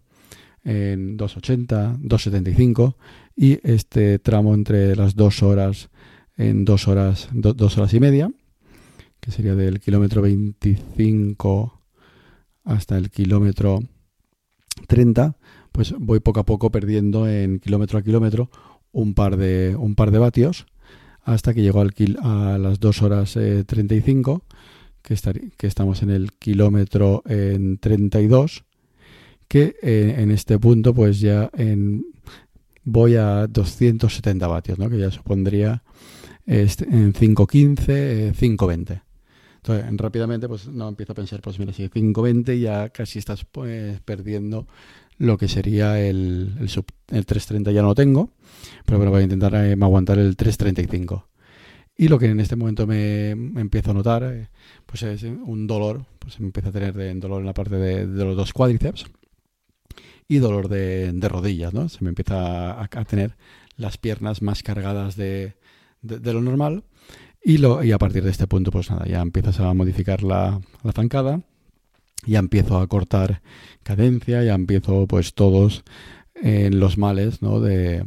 en 0.64 1.18
280, 1.18 1.98
275 2.00 2.96
y 3.36 3.58
este 3.62 4.18
tramo 4.18 4.54
entre 4.54 4.96
las 4.96 5.14
dos 5.14 5.42
horas 5.42 5.90
en 6.38 6.64
dos 6.64 6.88
horas, 6.88 7.28
dos 7.32 7.76
horas 7.76 7.92
y 7.92 8.00
media, 8.00 8.32
que 9.20 9.30
sería 9.30 9.54
del 9.54 9.78
kilómetro 9.78 10.22
25 10.22 11.82
hasta 12.64 12.96
el 12.96 13.10
kilómetro 13.10 13.80
30, 14.86 15.36
pues 15.70 15.94
voy 15.98 16.20
poco 16.20 16.40
a 16.40 16.46
poco 16.46 16.70
perdiendo 16.70 17.28
en 17.28 17.60
kilómetro 17.60 17.98
a 17.98 18.02
kilómetro 18.02 18.50
un 18.90 19.12
par 19.12 19.36
de, 19.36 19.76
un 19.78 19.96
par 19.96 20.12
de 20.12 20.18
vatios 20.18 20.64
hasta 21.24 21.52
que 21.52 21.60
llego 21.60 21.82
al 21.82 21.92
a 22.22 22.56
las 22.56 22.80
2 22.80 23.02
horas 23.02 23.38
35 23.66 24.44
que, 25.02 25.16
que 25.56 25.66
estamos 25.66 26.02
en 26.02 26.10
el 26.10 26.32
kilómetro 26.32 27.22
en 27.26 27.78
32, 27.78 28.64
que 29.48 29.76
eh, 29.82 30.14
en 30.18 30.30
este 30.30 30.58
punto 30.58 30.94
pues 30.94 31.20
ya 31.20 31.50
en, 31.54 32.04
voy 32.84 33.16
a 33.16 33.46
270 33.46 34.46
vatios, 34.46 34.78
¿no? 34.78 34.88
que 34.88 34.98
ya 34.98 35.10
supondría 35.10 35.82
este, 36.46 36.84
en 36.84 37.12
5.15, 37.12 38.34
5.20. 38.34 38.90
Eh, 38.92 39.00
Entonces, 39.56 39.96
rápidamente, 39.96 40.48
pues 40.48 40.68
no 40.68 40.88
empiezo 40.88 41.12
a 41.12 41.16
pensar, 41.16 41.40
pues 41.40 41.58
mira, 41.58 41.72
si 41.72 41.88
5.20 41.88 42.60
ya 42.60 42.88
casi 42.88 43.18
estás 43.18 43.44
pues, 43.44 44.00
perdiendo 44.00 44.66
lo 45.18 45.36
que 45.36 45.48
sería 45.48 46.00
el, 46.00 46.54
el 46.58 47.26
3.30 47.26 47.72
ya 47.72 47.82
no 47.82 47.88
lo 47.88 47.94
tengo, 47.94 48.30
pero 48.86 48.98
bueno, 48.98 49.10
voy 49.10 49.20
a 49.20 49.24
intentar 49.24 49.54
eh, 49.54 49.76
aguantar 49.78 50.18
el 50.18 50.36
3.35. 50.36 51.24
Y 52.00 52.08
lo 52.08 52.18
que 52.18 52.30
en 52.30 52.40
este 52.40 52.56
momento 52.56 52.86
me, 52.86 53.32
empiezo 53.32 53.90
a 53.90 53.94
notar, 53.94 54.22
eh, 54.22 54.48
pues 54.86 55.02
es 55.02 55.22
un 55.22 55.66
dolor, 55.66 56.06
pues 56.18 56.40
me 56.40 56.46
empiezo 56.46 56.70
a 56.70 56.72
tener 56.72 56.94
de, 56.94 57.12
dolor 57.16 57.40
en 57.40 57.46
la 57.46 57.52
parte 57.52 57.76
de, 57.76 58.06
los 58.06 58.34
dos 58.34 58.54
cuádriceps 58.54 59.04
y 60.26 60.38
dolor 60.38 60.70
de, 60.70 61.12
rodillas, 61.28 61.74
¿no? 61.74 61.90
Se 61.90 62.02
me 62.02 62.08
empieza 62.08 62.82
a, 62.82 62.88
tener 63.04 63.36
las 63.76 63.98
piernas 63.98 64.40
más 64.40 64.62
cargadas 64.62 65.14
de, 65.14 65.56
lo 66.00 66.40
normal 66.40 66.84
y, 67.44 67.58
lo, 67.58 67.84
y 67.84 67.92
a 67.92 67.98
partir 67.98 68.24
de 68.24 68.30
este 68.30 68.46
punto, 68.46 68.70
pues 68.70 68.90
nada, 68.90 69.04
ya 69.04 69.20
empiezas 69.20 69.60
a 69.60 69.74
modificar 69.74 70.22
la, 70.22 70.58
la 70.82 70.92
zancada, 70.92 71.42
ya 72.24 72.38
empiezo 72.38 72.78
a 72.78 72.86
cortar 72.86 73.42
cadencia, 73.82 74.42
ya 74.42 74.54
empiezo 74.54 75.06
pues 75.06 75.34
todos 75.34 75.84
en 76.34 76.80
los 76.80 76.96
males, 76.96 77.42
¿no? 77.42 77.60
De, 77.60 78.06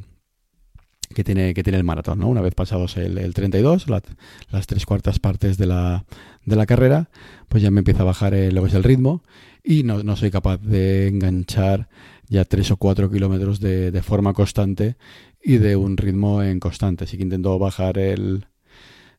que 1.13 1.23
tiene, 1.23 1.53
que 1.53 1.63
tiene 1.63 1.77
el 1.77 1.83
maratón. 1.83 2.19
¿no? 2.19 2.27
Una 2.27 2.41
vez 2.41 2.53
pasados 2.55 2.97
el, 2.97 3.17
el 3.17 3.33
32, 3.33 3.87
las 3.87 4.67
tres 4.67 4.85
cuartas 4.85 5.19
partes 5.19 5.57
de 5.57 5.67
la, 5.67 6.05
de 6.45 6.55
la 6.55 6.65
carrera, 6.65 7.09
pues 7.47 7.63
ya 7.63 7.71
me 7.71 7.79
empieza 7.79 8.01
a 8.01 8.05
bajar 8.05 8.33
el, 8.33 8.59
que 8.59 8.65
es 8.65 8.73
el 8.73 8.83
ritmo 8.83 9.23
y 9.63 9.83
no, 9.83 10.03
no 10.03 10.15
soy 10.15 10.31
capaz 10.31 10.57
de 10.57 11.07
enganchar 11.07 11.89
ya 12.27 12.45
tres 12.45 12.71
o 12.71 12.77
cuatro 12.77 13.09
kilómetros 13.11 13.59
de, 13.59 13.91
de, 13.91 14.01
forma 14.01 14.33
constante 14.33 14.95
y 15.41 15.57
de 15.57 15.75
un 15.75 15.97
ritmo 15.97 16.41
en 16.41 16.59
constante. 16.59 17.03
Así 17.03 17.17
que 17.17 17.23
intento 17.23 17.57
bajar 17.59 17.97
el, 17.97 18.45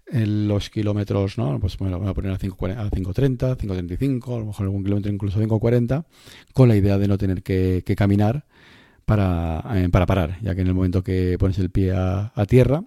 los 0.07 0.71
kilómetros, 0.71 1.39
¿no? 1.39 1.59
Pues 1.61 1.79
bueno, 1.79 1.99
voy 1.99 2.09
a 2.09 2.15
poner 2.15 2.33
a 2.33 2.39
5.30, 2.39 3.57
5.35, 3.57 4.35
a 4.35 4.39
lo 4.39 4.47
mejor 4.47 4.65
algún 4.65 4.85
kilómetro 4.85 5.13
incluso 5.13 5.41
5.40, 5.41 6.05
con 6.53 6.69
la 6.69 6.77
idea 6.77 6.99
de 6.99 7.09
no 7.09 7.19
tener 7.19 7.43
que 7.43 7.83
caminar 7.97 8.45
para, 9.05 9.63
eh, 9.75 9.89
para 9.91 10.07
parar, 10.07 10.39
ya 10.43 10.55
que 10.55 10.63
en 10.63 10.69
el 10.69 10.75
momento 10.75 11.03
que 11.03 11.37
pones 11.39 11.59
el 11.59 11.71
pie 11.71 11.93
a, 11.93 12.33
tierra, 12.49 12.85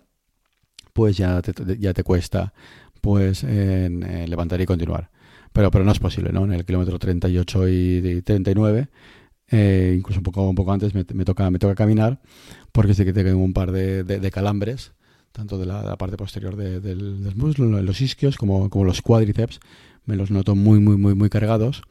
pues 0.94 1.18
ya 1.18 1.42
te, 1.42 1.78
ya 1.78 1.94
te 1.94 2.04
cuesta 2.04 2.54
pues 3.02 3.44
en, 3.44 4.30
levantar 4.30 4.60
y 4.62 4.66
continuar. 4.66 5.10
Pero, 5.54 5.72
pero 5.72 5.86
no 5.86 5.92
es 5.92 6.00
posible, 6.00 6.32
¿no? 6.32 6.46
En 6.46 6.54
el 6.54 6.66
kilómetro 6.66 7.00
38 7.00 7.70
y 7.70 8.22
39, 8.22 8.90
eh, 9.50 9.96
incluso 9.98 10.20
un 10.20 10.24
poco, 10.24 10.50
un 10.50 10.56
poco 10.56 10.72
antes, 10.74 10.94
me, 10.94 11.04
toca, 11.04 11.50
me 11.50 11.60
toca 11.60 11.76
caminar, 11.76 12.20
porque 12.72 12.94
sé 12.94 13.06
que 13.06 13.14
tengo 13.14 13.42
un 13.42 13.54
par 13.54 13.72
de, 13.72 14.04
de, 14.04 14.32
calambres, 14.32 14.92
tanto 15.32 15.58
de 15.58 15.66
la, 15.66 15.96
parte 15.98 16.18
posterior 16.18 16.56
del, 16.56 16.82
del, 16.82 17.36
muslo, 17.36 17.82
los 17.82 18.02
isquios, 18.02 18.38
como, 18.38 18.70
como 18.70 18.86
los 18.86 19.02
cuádriceps, 19.02 19.60
me 20.06 20.16
los 20.16 20.32
noto 20.32 20.56
muy, 20.56 20.80
muy, 20.80 20.98
muy, 20.98 21.16
muy 21.16 21.30
cargados, 21.30 21.82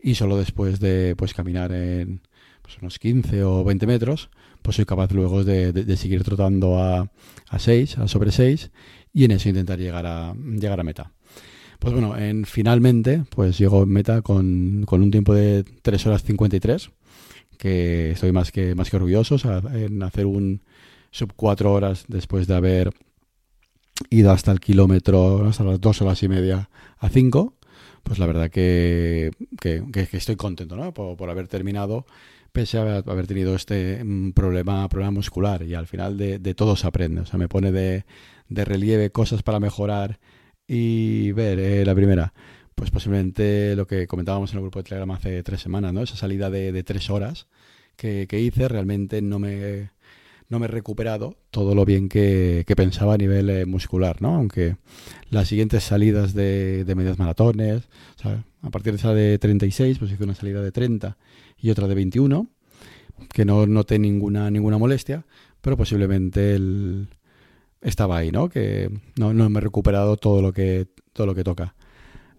y 0.00 0.16
solo 0.16 0.36
después 0.36 0.80
de 0.80 1.14
pues 1.16 1.34
caminar 1.34 1.72
en 1.72 2.20
pues 2.64 2.78
unos 2.80 2.98
15 2.98 3.44
o 3.44 3.62
20 3.62 3.86
metros, 3.86 4.30
pues 4.62 4.76
soy 4.76 4.86
capaz 4.86 5.12
luego 5.12 5.44
de, 5.44 5.96
seguir 5.98 6.24
trotando 6.24 6.78
a, 6.78 7.12
a 7.50 7.58
6, 7.58 7.98
a 7.98 8.08
sobre 8.08 8.32
6, 8.32 8.70
y 9.12 9.24
en 9.24 9.32
eso 9.32 9.50
intentar 9.50 9.78
llegar 9.78 10.06
a, 10.06 10.34
llegar 10.34 10.80
a 10.80 10.82
meta. 10.82 11.12
Pues 11.78 11.92
bueno, 11.92 12.16
en, 12.16 12.46
finalmente, 12.46 13.24
pues 13.28 13.58
llego 13.58 13.82
en 13.82 13.90
meta 13.90 14.22
con, 14.22 14.84
con 14.86 15.02
un 15.02 15.10
tiempo 15.10 15.34
de 15.34 15.64
3 15.82 16.06
horas 16.06 16.24
53, 16.24 16.90
que 17.58 18.12
estoy 18.12 18.32
más 18.32 18.50
que, 18.50 18.74
más 18.74 18.88
que 18.88 18.96
orgulloso 18.96 19.36
en 19.74 20.02
hacer 20.02 20.24
un 20.24 20.62
sub 21.10 21.34
4 21.36 21.70
horas 21.70 22.06
después 22.08 22.46
de 22.46 22.54
haber 22.54 22.90
ido 24.08 24.30
hasta 24.30 24.50
el 24.52 24.60
kilómetro, 24.60 25.46
hasta 25.46 25.64
las 25.64 25.78
2 25.82 26.00
horas 26.00 26.22
y 26.22 26.28
media 26.28 26.70
a 26.96 27.10
5, 27.10 27.58
pues 28.02 28.18
la 28.18 28.24
verdad 28.26 28.50
que, 28.50 29.30
que, 29.60 30.08
estoy 30.12 30.36
contento 30.36 30.76
¿no? 30.76 30.94
por, 30.94 31.18
por 31.18 31.28
haber 31.28 31.48
terminado 31.48 32.06
pese 32.54 32.78
a 32.78 32.98
haber 32.98 33.26
tenido 33.26 33.56
este 33.56 34.04
mm, 34.04 34.30
problema, 34.30 34.88
problema 34.88 35.10
muscular 35.10 35.64
y 35.64 35.74
al 35.74 35.88
final 35.88 36.16
de, 36.16 36.54
todo 36.54 36.76
se 36.76 36.86
aprende. 36.86 37.22
O 37.22 37.26
sea, 37.26 37.36
me 37.36 37.48
pone 37.48 37.72
de, 37.72 38.04
relieve 38.48 39.10
cosas 39.10 39.42
para 39.42 39.58
mejorar 39.58 40.20
y 40.68 41.32
ver 41.32 41.58
eh, 41.58 41.84
la 41.84 41.96
primera. 41.96 42.32
Pues 42.76 42.92
posiblemente 42.92 43.74
lo 43.74 43.88
que 43.88 44.06
comentábamos 44.06 44.52
en 44.52 44.58
el 44.58 44.62
grupo 44.62 44.78
de 44.78 44.84
Telegram 44.84 45.10
hace 45.10 45.42
tres 45.42 45.62
semanas, 45.62 45.92
¿no? 45.92 46.02
Esa 46.02 46.16
salida 46.16 46.48
de, 46.48 46.82
tres 46.84 47.10
horas 47.10 47.48
que, 47.96 48.28
hice 48.30 48.68
realmente 48.68 49.20
no 49.20 49.40
me, 49.40 49.90
no 50.48 50.58
me 50.58 50.66
he 50.66 50.68
recuperado 50.68 51.36
todo 51.50 51.74
lo 51.74 51.84
bien 51.84 52.08
que, 52.08 52.64
pensaba 52.76 53.14
a 53.14 53.18
nivel 53.18 53.50
eh, 53.50 53.66
muscular, 53.66 54.20
¿no? 54.20 54.34
Aunque 54.34 54.76
las 55.30 55.48
siguientes 55.48 55.84
salidas 55.84 56.34
de, 56.34 56.84
de 56.84 56.94
medias 56.94 57.18
maratones, 57.18 57.88
a 58.62 58.70
partir 58.70 58.92
de 58.92 58.98
esa 58.98 59.14
de 59.14 59.38
36, 59.38 59.98
pues 59.98 60.12
hice 60.12 60.24
una 60.24 60.34
salida 60.34 60.62
de 60.62 60.72
30 60.72 61.16
y 61.58 61.70
otra 61.70 61.88
de 61.88 61.94
21, 61.94 62.48
que 63.32 63.44
no 63.44 63.66
noté 63.66 63.98
ninguna, 63.98 64.50
ninguna 64.50 64.78
molestia, 64.78 65.24
pero 65.60 65.76
posiblemente 65.76 66.54
el, 66.54 67.08
estaba 67.80 68.16
ahí, 68.16 68.30
¿no? 68.30 68.48
Que 68.48 68.90
no, 69.16 69.32
no 69.32 69.48
me 69.48 69.58
he 69.58 69.62
recuperado 69.62 70.16
todo 70.16 70.42
lo 70.42 70.52
que, 70.52 70.88
todo 71.12 71.26
lo 71.26 71.34
que 71.34 71.44
toca. 71.44 71.74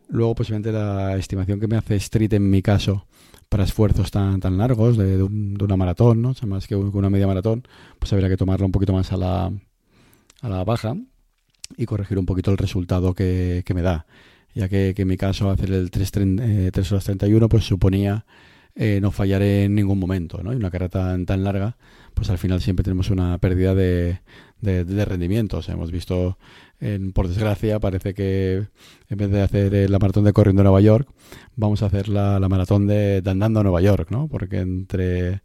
Luego, 0.10 0.36
posiblemente 0.36 0.72
la 0.72 1.16
estimación 1.18 1.60
que 1.60 1.68
me 1.68 1.78
hace 1.78 1.96
Street 1.96 2.34
en 2.34 2.50
mi 2.50 2.62
caso 2.62 3.08
para 3.50 3.64
esfuerzos 3.64 4.12
tan, 4.12 4.40
tan 4.40 4.58
largos 4.58 4.98
de, 4.98 5.24
una 5.24 5.78
maratón, 5.78 6.22
¿no? 6.22 6.30
O 6.30 6.34
sea, 6.34 6.48
más 6.48 6.68
que 6.68 6.76
una 6.76 7.10
media 7.10 7.28
maratón, 7.28 7.64
pues 8.00 8.12
habría 8.14 8.30
que 8.30 8.38
tomarlo 8.38 8.66
un 8.66 8.72
poquito 8.72 8.94
más 8.94 9.12
a 9.12 9.18
la, 9.18 9.52
a 10.42 10.50
la 10.50 10.64
baja 10.64 10.96
y 11.78 11.86
corregir 11.86 12.20
un 12.20 12.26
poquito 12.26 12.52
el 12.52 12.58
resultado 12.58 13.14
que, 13.14 13.64
me 13.74 13.82
da. 13.82 14.06
Ya 14.54 14.70
que, 14.70 14.94
en 14.96 15.08
mi 15.08 15.18
caso 15.18 15.50
hacer 15.50 15.72
el 15.72 15.92
3, 15.92 16.12
3 16.72 16.92
horas 16.92 17.04
31 17.04 17.50
pues 17.50 17.66
suponía 17.66 18.26
eh, 18.76 19.00
no 19.02 19.12
fallar 19.12 19.42
en 19.42 19.74
ningún 19.76 20.00
momento, 20.00 20.44
¿no? 20.44 20.54
Y 20.54 20.58
una 20.58 20.70
carrera 20.70 20.90
tan, 20.90 21.26
tan 21.26 21.44
larga, 21.44 21.78
pues 22.14 22.30
al 22.30 22.38
final 22.38 22.62
siempre 22.62 22.84
tenemos 22.84 23.10
una 23.10 23.38
pérdida 23.38 23.74
de, 23.74 24.20
de, 24.62 25.06
rendimientos. 25.06 25.70
Hemos 25.70 25.92
visto, 25.92 26.38
en, 26.80 27.14
por 27.14 27.28
desgracia, 27.28 27.80
parece 27.80 28.14
que 28.14 28.68
en 29.10 29.18
vez 29.18 29.30
de 29.30 29.42
hacer 29.42 29.90
la 29.90 30.00
maratón 30.00 30.24
de 30.24 30.34
corriendo 30.34 30.62
a 30.62 30.64
Nueva 30.64 30.82
York, 30.82 31.08
vamos 31.56 31.84
a 31.84 31.88
hacer 31.88 32.10
la, 32.10 32.40
la 32.40 32.50
maratón 32.50 32.88
de, 32.88 33.22
andando 33.26 33.60
a 33.60 33.64
Nueva 33.64 33.82
York, 33.82 34.10
¿no? 34.12 34.28
Porque 34.28 34.60
entre 34.60 35.42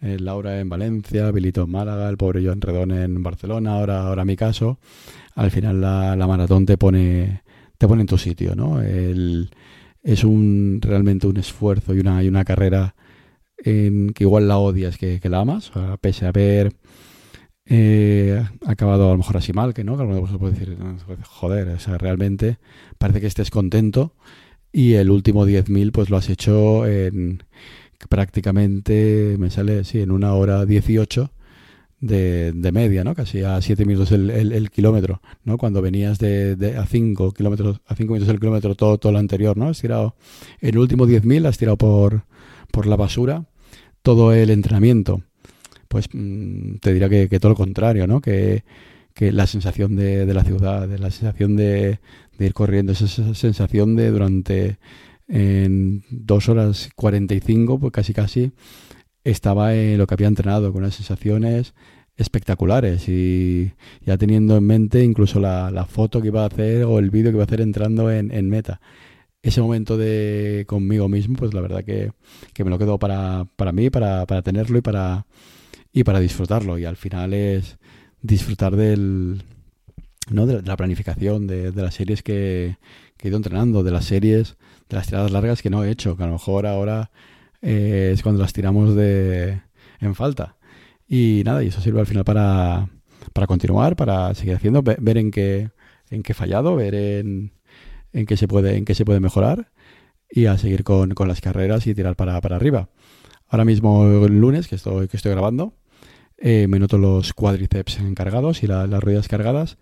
eh, 0.00 0.18
Laura 0.18 0.60
en 0.60 0.68
Valencia, 0.68 1.30
Bilito 1.30 1.62
en 1.62 1.70
Málaga, 1.70 2.08
el 2.08 2.16
pobre 2.16 2.44
Joan 2.44 2.60
Redón 2.60 2.92
en 2.92 3.22
Barcelona, 3.22 3.74
ahora, 3.74 4.06
ahora 4.06 4.24
mi 4.24 4.36
caso, 4.36 4.78
al 5.34 5.50
final 5.50 5.80
la, 5.80 6.16
la 6.16 6.26
maratón 6.26 6.66
te 6.66 6.76
pone, 6.76 7.42
te 7.78 7.88
pone 7.88 8.02
en 8.02 8.08
tu 8.08 8.18
sitio, 8.18 8.54
¿no? 8.54 8.82
El, 8.82 9.50
es 10.02 10.22
un 10.22 10.78
realmente 10.82 11.26
un 11.26 11.36
esfuerzo 11.36 11.94
y 11.94 12.00
una, 12.00 12.22
y 12.22 12.28
una 12.28 12.44
carrera 12.44 12.94
en 13.58 14.10
que 14.10 14.24
igual 14.24 14.46
la 14.46 14.58
odias 14.58 14.98
que, 14.98 15.20
la 15.24 15.40
amas, 15.40 15.72
pese 16.00 16.26
a 16.26 16.28
haber 16.28 16.72
eh, 17.68 18.44
acabado 18.64 19.08
a 19.08 19.12
lo 19.12 19.18
mejor 19.18 19.36
así 19.36 19.52
mal, 19.52 19.74
que 19.74 19.82
no, 19.82 19.96
que 19.96 20.02
alguno 20.02 20.38
puede 20.38 20.52
decir, 20.52 20.78
joder, 21.24 21.68
o 21.68 21.80
sea, 21.80 21.98
realmente 21.98 22.58
parece 22.98 23.20
que 23.20 23.26
estés 23.26 23.50
contento 23.50 24.14
y 24.72 24.94
el 24.94 25.10
último 25.10 25.46
10.000 25.46 25.90
pues 25.92 26.10
lo 26.10 26.16
has 26.16 26.28
hecho 26.28 26.86
en 26.86 27.42
prácticamente, 28.08 29.36
me 29.38 29.50
sale, 29.50 29.84
sí, 29.84 30.00
en 30.00 30.10
una 30.10 30.34
hora 30.34 30.64
18 30.64 31.32
de, 32.00 32.52
de 32.52 32.72
media, 32.72 33.02
¿no? 33.02 33.14
Casi 33.14 33.42
a 33.42 33.60
7 33.60 33.84
minutos 33.84 34.12
el, 34.12 34.30
el, 34.30 34.70
kilómetro, 34.70 35.20
¿no? 35.44 35.58
Cuando 35.58 35.82
venías 35.82 36.18
de, 36.18 36.54
de, 36.56 36.76
a 36.76 36.86
5 36.86 37.32
kilómetros, 37.32 37.80
a 37.86 37.94
5 37.94 38.12
minutos 38.12 38.32
el 38.32 38.38
kilómetro 38.38 38.74
todo, 38.74 38.98
todo 38.98 39.12
lo 39.12 39.18
anterior, 39.18 39.56
¿no? 39.56 39.68
Has 39.68 39.80
tirado, 39.80 40.14
el 40.60 40.78
último 40.78 41.06
10.000 41.06 41.46
has 41.46 41.58
tirado 41.58 41.78
por, 41.78 42.24
por 42.70 42.86
la 42.86 42.96
basura 42.96 43.46
todo 44.02 44.32
el 44.32 44.50
entrenamiento 44.50 45.22
pues 45.88 46.08
mm, 46.12 46.76
te 46.80 46.92
diría 46.92 47.08
que, 47.08 47.40
todo 47.40 47.50
lo 47.50 47.56
contrario, 47.56 48.06
¿no? 48.06 48.20
Que, 48.20 48.64
la 49.18 49.46
sensación 49.46 49.96
de, 49.96 50.26
la 50.32 50.44
ciudad, 50.44 50.86
de 50.86 50.98
la 50.98 51.10
sensación 51.10 51.56
de, 51.56 52.00
ir 52.38 52.52
corriendo, 52.52 52.92
esa, 52.92 53.06
sensación 53.34 53.96
de 53.96 54.10
durante 54.10 54.78
en 55.28 56.04
dos 56.10 56.48
horas 56.48 56.90
45, 56.94 57.78
pues 57.80 57.92
casi 57.92 58.12
casi 58.12 58.52
estaba 59.24 59.74
en 59.74 59.98
lo 59.98 60.06
que 60.06 60.14
había 60.14 60.28
entrenado, 60.28 60.72
con 60.72 60.82
unas 60.82 60.94
sensaciones 60.94 61.74
espectaculares 62.16 63.08
y 63.08 63.72
ya 64.00 64.16
teniendo 64.16 64.56
en 64.56 64.64
mente 64.64 65.04
incluso 65.04 65.40
la, 65.40 65.86
foto 65.88 66.22
que 66.22 66.28
iba 66.28 66.42
a 66.42 66.46
hacer 66.46 66.84
o 66.84 66.98
el 66.98 67.10
vídeo 67.10 67.30
que 67.30 67.36
iba 67.36 67.42
a 67.42 67.46
hacer 67.46 67.60
entrando 67.60 68.10
en, 68.10 68.48
meta. 68.48 68.80
Ese 69.42 69.60
momento 69.60 69.96
de 69.96 70.64
conmigo 70.66 71.08
mismo, 71.08 71.36
pues 71.36 71.54
la 71.54 71.60
verdad 71.60 71.84
que, 71.84 72.12
me 72.64 72.70
lo 72.70 72.78
quedo 72.78 72.98
para, 72.98 73.46
para 73.56 73.72
mí, 73.72 73.90
para, 73.90 74.26
para 74.26 74.42
tenerlo 74.42 74.78
y 74.78 74.80
para, 74.82 75.26
y 75.96 76.04
para 76.04 76.20
disfrutarlo. 76.20 76.78
Y 76.78 76.84
al 76.84 76.96
final 76.96 77.32
es 77.32 77.78
disfrutar 78.20 78.76
del, 78.76 79.42
¿no? 80.30 80.44
de, 80.44 80.60
la 80.60 80.76
planificación, 80.76 81.46
de, 81.46 81.72
las 81.72 81.94
series 81.94 82.22
que, 82.22 82.76
he 83.22 83.28
ido 83.28 83.38
entrenando, 83.38 83.82
de 83.82 83.92
las 83.92 84.04
series, 84.04 84.58
de 84.90 84.96
las 84.96 85.06
tiradas 85.06 85.30
largas 85.30 85.62
que 85.62 85.70
no 85.70 85.82
he 85.82 85.90
hecho, 85.90 86.14
que 86.14 86.22
a 86.22 86.26
lo 86.26 86.34
mejor 86.34 86.66
ahora 86.66 87.10
eh, 87.62 88.10
es 88.12 88.22
cuando 88.22 88.42
las 88.42 88.52
tiramos 88.52 88.94
de 88.94 89.62
en 89.98 90.14
falta. 90.14 90.58
Y 91.08 91.42
nada, 91.46 91.64
y 91.64 91.68
eso 91.68 91.80
sirve 91.80 92.00
al 92.00 92.06
final 92.06 92.24
para, 92.24 92.90
para 93.32 93.46
continuar, 93.46 93.96
para 93.96 94.34
seguir 94.34 94.54
haciendo, 94.54 94.82
ver, 94.82 95.16
en 95.16 95.30
qué 95.30 95.70
en 96.10 96.22
qué 96.22 96.32
he 96.32 96.34
fallado, 96.34 96.76
ver 96.76 96.94
en, 96.94 97.52
en 98.12 98.26
qué 98.26 98.36
se 98.36 98.46
puede 98.46 98.76
en 98.76 98.84
qué 98.84 98.94
se 98.94 99.06
puede 99.06 99.20
mejorar 99.20 99.72
y 100.30 100.44
a 100.44 100.58
seguir 100.58 100.84
con, 100.84 101.14
con 101.14 101.26
las 101.26 101.40
carreras 101.40 101.86
y 101.86 101.94
tirar 101.94 102.16
para, 102.16 102.38
para 102.42 102.56
arriba. 102.56 102.90
Ahora 103.48 103.64
mismo 103.64 104.04
el 104.26 104.38
lunes 104.38 104.68
que 104.68 104.74
estoy 104.74 105.08
que 105.08 105.16
estoy 105.16 105.32
grabando, 105.32 105.72
eh, 106.38 106.66
me 106.68 106.78
noto 106.78 106.98
los 106.98 107.32
cuádriceps 107.32 107.98
encargados 108.00 108.62
y 108.62 108.66
las 108.66 108.90
rodillas 108.90 109.28
cargadas, 109.28 109.78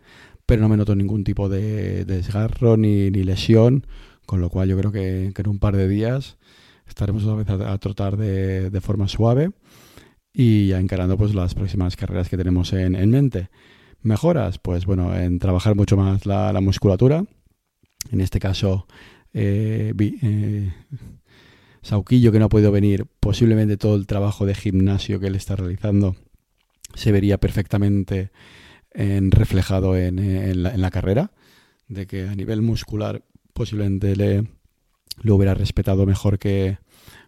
pero 0.47 0.63
no 0.63 0.69
me 0.69 0.77
noto 0.77 0.95
ningún 0.95 1.25
tipo 1.25 1.49
de, 1.49 2.05
desgarro 2.05 2.77
ni, 2.77 3.11
lesión, 3.11 3.87
con 4.27 4.41
lo 4.41 4.51
cual 4.51 4.69
yo 4.69 4.79
creo 4.79 4.93
que, 4.93 5.33
en 5.37 5.49
un 5.49 5.59
par 5.59 5.77
de 5.77 5.89
días 5.89 6.39
estaremos 6.87 7.25
otra 7.25 7.57
vez 7.57 7.67
a, 7.67 7.79
trotar 7.79 8.17
de, 8.17 8.81
forma 8.81 9.09
suave 9.09 9.51
y 10.33 10.69
ya 10.69 10.81
encarando 10.81 11.17
pues 11.17 11.35
las 11.35 11.55
próximas 11.55 11.97
carreras 11.97 12.29
que 12.29 12.37
tenemos 12.37 12.73
en, 12.73 13.11
mente. 13.11 13.49
Mejoras, 14.03 14.59
pues 14.59 14.85
bueno, 14.87 15.17
en 15.17 15.39
trabajar 15.39 15.75
mucho 15.75 15.97
más 15.97 16.27
la, 16.27 16.61
musculatura. 16.61 17.25
En 18.11 18.21
este 18.21 18.39
caso, 18.39 18.87
eh, 19.33 19.95
eh, 19.99 20.73
Sauquillo, 21.83 22.31
que 22.31 22.39
no 22.39 22.47
ha 22.47 22.49
podido 22.51 22.71
venir, 22.71 23.07
posiblemente 23.19 23.79
todo 23.79 23.97
el 23.97 24.07
trabajo 24.07 24.45
de 24.45 24.55
gimnasio 24.55 25.21
que 25.21 25.29
él 25.29 25.37
está 25.37 25.57
realizando 25.57 26.17
se 26.95 27.13
vería 27.13 27.39
perfectamente 27.39 28.31
en, 28.93 29.31
reflejado 29.31 29.97
en, 29.97 30.63
la, 30.63 30.91
carrera, 30.91 31.33
de 31.89 32.07
que 32.07 32.29
a 32.29 32.35
nivel 32.35 32.63
muscular 32.63 33.23
posiblemente 33.53 34.17
le, 34.17 34.49
lo 35.23 35.37
hubiera 35.37 35.55
respetado 35.55 36.07
mejor 36.07 36.39
que, 36.39 36.79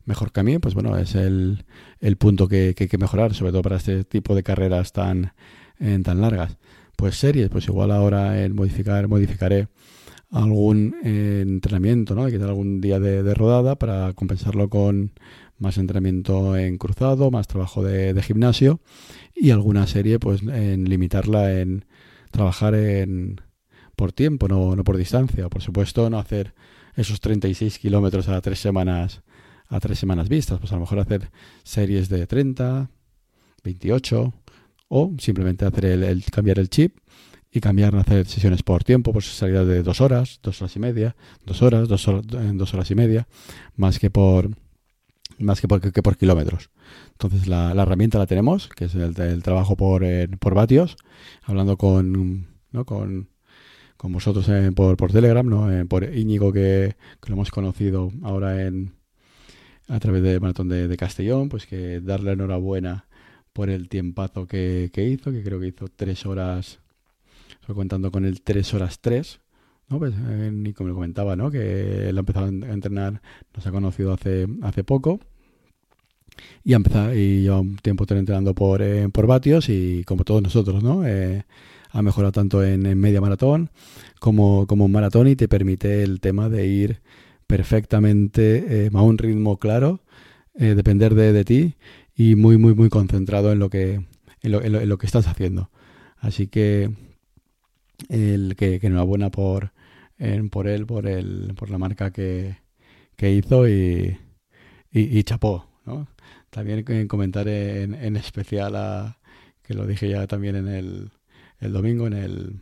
mejor 0.04 0.32
que 0.32 0.40
a 0.40 0.42
mí, 0.42 0.58
pues 0.58 0.74
bueno, 0.74 0.96
es 0.96 1.14
el, 1.14 1.64
el 2.00 2.16
punto 2.16 2.48
que, 2.48 2.74
hay 2.78 2.88
que 2.88 2.98
mejorar, 2.98 3.34
sobre 3.34 3.52
todo 3.52 3.62
para 3.62 3.76
este 3.76 4.04
tipo 4.04 4.34
de 4.34 4.42
carreras 4.42 4.92
tan, 4.92 5.32
tan 6.02 6.20
largas. 6.20 6.56
Pues 6.96 7.16
series, 7.16 7.50
pues 7.50 7.66
igual 7.66 7.90
ahora 7.90 8.42
en 8.42 8.54
modificar, 8.54 9.06
modificaré 9.06 9.68
algún 10.30 10.96
eh, 11.04 11.42
entrenamiento, 11.46 12.14
¿no? 12.14 12.24
Hay 12.24 12.32
que 12.32 12.38
tener 12.38 12.50
algún 12.50 12.80
día 12.80 12.98
de, 12.98 13.34
rodada 13.34 13.76
para 13.76 14.12
compensarlo 14.14 14.68
con 14.68 15.12
más 15.58 15.78
entrenamiento 15.78 16.56
en 16.56 16.78
cruzado, 16.78 17.30
más 17.30 17.46
trabajo 17.46 17.82
de, 17.82 18.20
gimnasio 18.22 18.80
y 19.34 19.50
alguna 19.50 19.86
serie, 19.86 20.18
pues 20.18 20.42
en 20.42 20.88
limitarla 20.88 21.60
en 21.60 21.84
trabajar 22.30 22.74
en 22.74 23.40
por 23.96 24.12
tiempo, 24.12 24.48
no, 24.48 24.76
no 24.76 24.84
por 24.84 24.96
distancia. 24.96 25.48
Por 25.48 25.62
supuesto, 25.62 26.10
no 26.10 26.18
hacer 26.18 26.54
esos 26.94 27.20
36 27.20 27.78
kilómetros 27.78 28.28
a 28.28 28.40
tres 28.40 28.58
semanas 28.58 29.22
a 29.68 29.80
tres 29.80 29.98
semanas 29.98 30.28
vistas, 30.28 30.58
pues 30.60 30.72
a 30.72 30.76
lo 30.76 30.82
mejor 30.82 31.00
hacer 31.00 31.30
series 31.64 32.08
de 32.08 32.26
30, 32.26 32.88
28 33.64 34.32
o 34.88 35.12
simplemente 35.18 35.64
hacer 35.64 35.86
el 35.86 36.24
cambiar 36.26 36.58
el 36.58 36.70
chip 36.70 36.98
y 37.50 37.60
cambiar 37.60 37.96
a 37.96 38.00
hacer 38.00 38.26
sesiones 38.26 38.62
por 38.62 38.84
tiempo, 38.84 39.12
pues 39.12 39.26
salida 39.26 39.64
de 39.64 39.82
dos 39.82 40.00
horas, 40.00 40.40
dos 40.42 40.60
horas 40.60 40.76
y 40.76 40.78
media, 40.78 41.16
dos 41.44 41.62
horas, 41.62 41.88
dos 41.88 42.06
horas, 42.06 42.24
dos 42.26 42.74
horas 42.74 42.90
y 42.90 42.94
media, 42.94 43.26
más 43.76 43.98
que 43.98 44.10
por 44.10 44.50
más 45.38 45.60
que 45.60 45.68
por, 45.68 45.80
que 45.80 46.02
por 46.02 46.16
kilómetros. 46.16 46.70
Entonces 47.12 47.46
la, 47.46 47.74
la, 47.74 47.82
herramienta 47.82 48.18
la 48.18 48.26
tenemos, 48.26 48.68
que 48.68 48.86
es 48.86 48.94
el, 48.94 49.42
trabajo 49.42 49.76
por, 49.76 50.04
eh, 50.04 50.28
por 50.28 50.54
vatios, 50.54 50.96
hablando 51.42 51.76
con, 51.76 52.46
¿no? 52.72 52.84
con, 52.84 53.28
con 53.96 54.12
vosotros 54.12 54.48
eh, 54.48 54.72
por, 54.74 54.96
por 54.96 55.12
Telegram, 55.12 55.46
¿no? 55.46 55.72
Eh, 55.72 55.84
por 55.84 56.04
Íñigo 56.04 56.52
que, 56.52 56.96
que, 57.20 57.28
lo 57.30 57.34
hemos 57.34 57.50
conocido 57.50 58.10
ahora 58.22 58.66
en 58.66 58.94
a 59.88 60.00
través 60.00 60.22
de 60.22 60.40
Maratón 60.40 60.68
de, 60.68 60.88
de 60.88 60.96
Castellón, 60.96 61.48
pues 61.48 61.66
que 61.66 62.00
darle 62.00 62.32
enhorabuena 62.32 63.06
por 63.52 63.70
el 63.70 63.88
tiempazo 63.88 64.46
que, 64.46 64.90
que 64.92 65.04
hizo, 65.04 65.30
que 65.30 65.44
creo 65.44 65.60
que 65.60 65.68
hizo 65.68 65.86
tres 65.88 66.26
horas 66.26 66.80
Estoy 67.66 67.74
contando 67.74 68.12
con 68.12 68.24
el 68.24 68.42
3 68.42 68.74
horas 68.74 69.00
3. 69.00 69.40
¿No? 69.88 69.98
Pues, 69.98 70.14
eh, 70.14 70.50
Nico 70.52 70.84
me 70.84 70.90
lo 70.90 70.94
comentaba, 70.94 71.36
¿no? 71.36 71.50
Que 71.50 72.08
él 72.08 72.16
ha 72.16 72.20
empezado 72.20 72.46
a 72.46 72.48
entrenar, 72.48 73.20
nos 73.54 73.66
ha 73.66 73.70
conocido 73.70 74.12
hace, 74.12 74.46
hace 74.62 74.84
poco. 74.84 75.20
Y 76.64 76.74
ha 76.74 76.76
empezado, 76.76 77.14
y 77.14 77.42
lleva 77.42 77.60
un 77.60 77.76
tiempo 77.76 78.04
entrenando 78.08 78.54
por, 78.54 78.82
eh, 78.82 79.08
por 79.08 79.26
vatios 79.26 79.68
y 79.68 80.04
como 80.04 80.24
todos 80.24 80.42
nosotros, 80.42 80.82
¿no? 80.82 81.06
Eh, 81.06 81.44
ha 81.90 82.02
mejorado 82.02 82.32
tanto 82.32 82.62
en, 82.62 82.82
media 82.98 83.20
maratón 83.20 83.70
como, 84.20 84.66
como 84.66 84.86
en 84.86 84.92
maratón 84.92 85.28
y 85.28 85.36
te 85.36 85.48
permite 85.48 86.02
el 86.02 86.20
tema 86.20 86.48
de 86.50 86.66
ir 86.66 87.00
perfectamente 87.46 88.90
a 88.92 89.02
un 89.02 89.18
ritmo 89.18 89.58
claro, 89.58 90.00
depender 90.54 91.14
de, 91.14 91.32
de, 91.32 91.44
ti 91.44 91.74
y 92.14 92.34
muy, 92.34 92.58
muy, 92.58 92.74
muy 92.74 92.90
concentrado 92.90 93.52
en 93.52 93.60
lo 93.60 93.70
que, 93.70 94.04
en 94.42 94.88
lo 94.88 94.98
que 94.98 95.06
estás 95.06 95.26
haciendo. 95.26 95.70
Así 96.18 96.48
que 96.48 96.90
el 98.08 98.54
que, 98.56 98.80
que 98.80 98.86
enhorabuena 98.86 99.30
por, 99.30 99.72
por 100.50 100.68
él, 100.68 100.86
por, 100.86 101.06
el, 101.06 101.54
por 101.56 101.70
la 101.70 101.78
marca 101.78 102.10
que, 102.10 102.58
que 103.16 103.32
hizo 103.32 103.68
y, 103.68 104.18
y, 104.90 105.22
chapó. 105.24 105.66
¿no? 105.84 106.08
También 106.50 107.06
comentar 107.08 107.48
en, 107.48 107.94
en 107.94 108.16
especial 108.16 108.76
a, 108.76 109.18
que 109.62 109.74
lo 109.74 109.86
dije 109.86 110.08
ya 110.08 110.26
también 110.26 110.56
en 110.56 110.68
el, 110.68 111.10
el 111.58 111.72
domingo 111.72 112.06
en 112.06 112.12
el, 112.12 112.60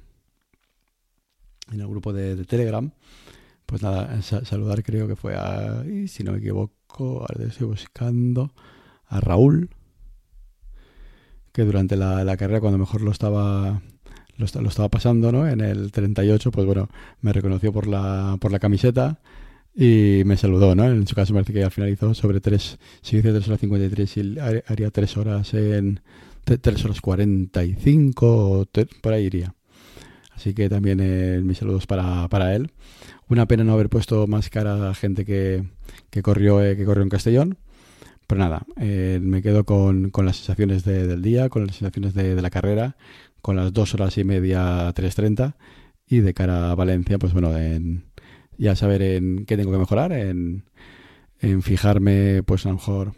en 1.73 1.81
el 1.81 1.87
grupo 1.87 2.13
de, 2.13 2.45
Telegram, 2.45 2.91
pues 3.67 3.83
nada, 3.83 4.21
saludar 4.23 4.83
creo 4.83 5.09
que 5.09 5.17
fue 5.17 5.35
a, 5.37 5.85
si 6.07 6.25
no 6.25 6.33
me 6.33 6.39
equivoco, 6.39 7.21
ahora 7.21 7.45
estoy 7.47 7.67
buscando, 7.67 8.53
a 9.07 9.21
Raúl, 9.21 9.71
que 11.53 11.63
durante 11.63 11.97
la, 11.97 12.37
carrera, 12.37 12.61
cuando 12.61 12.79
mejor 12.79 13.03
lo 13.03 13.11
estaba, 13.11 13.83
lo, 14.37 14.47
estaba 14.47 14.89
pasando, 14.89 15.33
¿no? 15.33 15.49
En 15.49 15.61
el 15.61 15.93
38, 15.93 16.51
pues 16.51 16.67
bueno, 16.67 16.89
me 17.21 17.33
reconoció 17.33 17.73
por 17.73 17.87
la, 17.87 18.37
por 18.41 18.53
la 18.53 18.59
camiseta 18.59 19.21
y 19.75 20.23
me 20.25 20.37
saludó, 20.37 20.75
¿no? 20.75 20.85
En 20.85 21.07
su 21.07 21.15
caso 21.15 21.33
me 21.33 21.39
parece 21.41 21.53
que 21.53 21.65
al 21.65 21.71
final 21.71 21.91
hizo 21.91 22.15
sobre 22.15 22.41
3, 22.41 22.79
si 23.03 23.17
dice 23.17 23.33
3 23.33 23.49
horas 23.49 23.61
53 23.61 24.17
y 24.17 24.39
haría 24.67 24.91
3 24.91 25.17
horas 25.17 25.55
en 25.55 26.01
3 26.45 26.85
horas 26.85 27.01
45 27.01 28.27
o 28.27 28.67
por 29.01 29.13
ahí 29.13 29.25
iría. 29.25 29.55
Así 30.35 30.53
que 30.53 30.69
también 30.69 30.99
eh, 31.01 31.41
mis 31.43 31.59
saludos 31.59 31.87
para, 31.87 32.29
para, 32.29 32.55
él. 32.55 32.73
Una 33.29 33.47
pena 33.47 33.65
no 33.65 33.73
haber 33.73 33.89
puesto 33.89 34.27
más 34.27 34.51
cara 34.51 34.91
a 34.91 34.95
gente 34.95 35.25
que, 35.25 35.65
que 36.11 36.23
corrió, 36.23 36.63
eh, 36.63 36.77
que 36.77 36.85
corrió 36.85 37.03
en 37.03 37.09
Castellón. 37.09 37.59
Pero 38.27 38.41
nada, 38.41 38.63
eh, 38.79 39.21
me 39.23 39.43
quedo 39.43 39.65
con, 39.65 40.11
con 40.11 40.25
las 40.27 40.37
sensaciones 40.37 40.85
del 40.85 41.23
día, 41.23 41.49
con 41.51 41.67
las 41.67 41.77
sensaciones 41.77 42.15
de, 42.15 42.35
de, 42.35 42.43
la 42.43 42.51
carrera, 42.51 42.97
con 43.45 43.57
las 43.57 43.75
dos 43.75 43.93
horas 43.93 44.17
y 44.17 44.25
media 44.25 44.89
3.30 44.95 45.55
y 46.07 46.21
de 46.21 46.33
cara 46.33 46.71
a 46.71 46.75
Valencia, 46.75 47.19
pues 47.19 47.35
bueno, 47.35 47.55
en, 47.55 48.07
ya 48.57 48.75
saber 48.75 49.03
en 49.03 49.45
qué 49.45 49.59
tengo 49.59 49.71
que 49.71 49.77
mejorar, 49.77 50.13
en, 50.13 50.65
en 51.41 51.61
fijarme, 51.61 52.43
pues 52.43 52.65
a 52.65 52.71
lo 52.71 52.77
mejor 52.77 53.13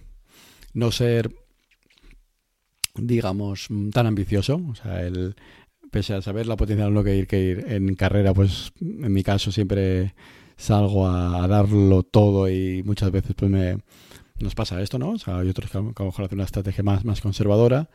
no 0.74 0.90
ser, 0.90 1.30
digamos, 2.96 3.68
tan 3.92 4.08
ambicioso, 4.08 4.60
o 4.68 4.74
sea, 4.74 5.06
el, 5.06 5.36
pese 5.92 6.14
a 6.14 6.22
saber 6.22 6.48
la 6.48 6.56
potencia 6.56 6.86
de 6.86 6.90
lo 6.90 7.04
que 7.04 7.14
ir, 7.14 7.28
que 7.28 7.40
ir 7.40 7.64
en 7.68 7.94
carrera, 7.94 8.34
pues 8.34 8.72
en 8.80 9.12
mi 9.12 9.22
caso 9.22 9.52
siempre 9.52 10.16
salgo 10.56 11.06
a, 11.06 11.46
darlo 11.46 12.02
todo 12.02 12.50
y 12.50 12.82
muchas 12.82 13.12
veces 13.12 13.36
pues 13.36 13.48
me 13.48 13.78
nos 14.40 14.56
pasa 14.56 14.82
esto, 14.82 14.98
¿no? 14.98 15.10
O 15.10 15.18
sea, 15.18 15.38
hay 15.38 15.48
otros 15.48 15.70
que 15.70 15.78
a 15.78 15.82
lo 15.82 16.04
mejor 16.04 16.24
hacen 16.24 16.38
una 16.38 16.46
estrategia 16.46 16.82
más, 16.82 17.04
más 17.04 17.20
conservadora 17.20 17.90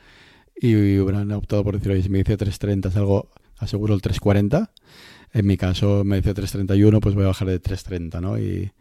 y, 0.55 0.99
hubieran 0.99 1.31
optado 1.31 1.63
por 1.63 1.75
decir, 1.75 1.91
oye, 1.91 2.03
si 2.03 2.09
me 2.09 2.19
dice 2.19 2.37
3.30 2.37 2.95
algo 2.95 3.29
aseguro 3.57 3.93
el 3.93 4.01
3.40. 4.01 4.69
En 5.33 5.45
mi 5.45 5.57
caso 5.57 6.03
me 6.03 6.17
dice 6.17 6.33
3.31, 6.33 6.99
pues 6.99 7.15
voy 7.15 7.23
a 7.23 7.27
bajar 7.27 7.47
de 7.47 7.61
3.30, 7.61 8.21
¿no? 8.21 8.37
Y, 8.37 8.71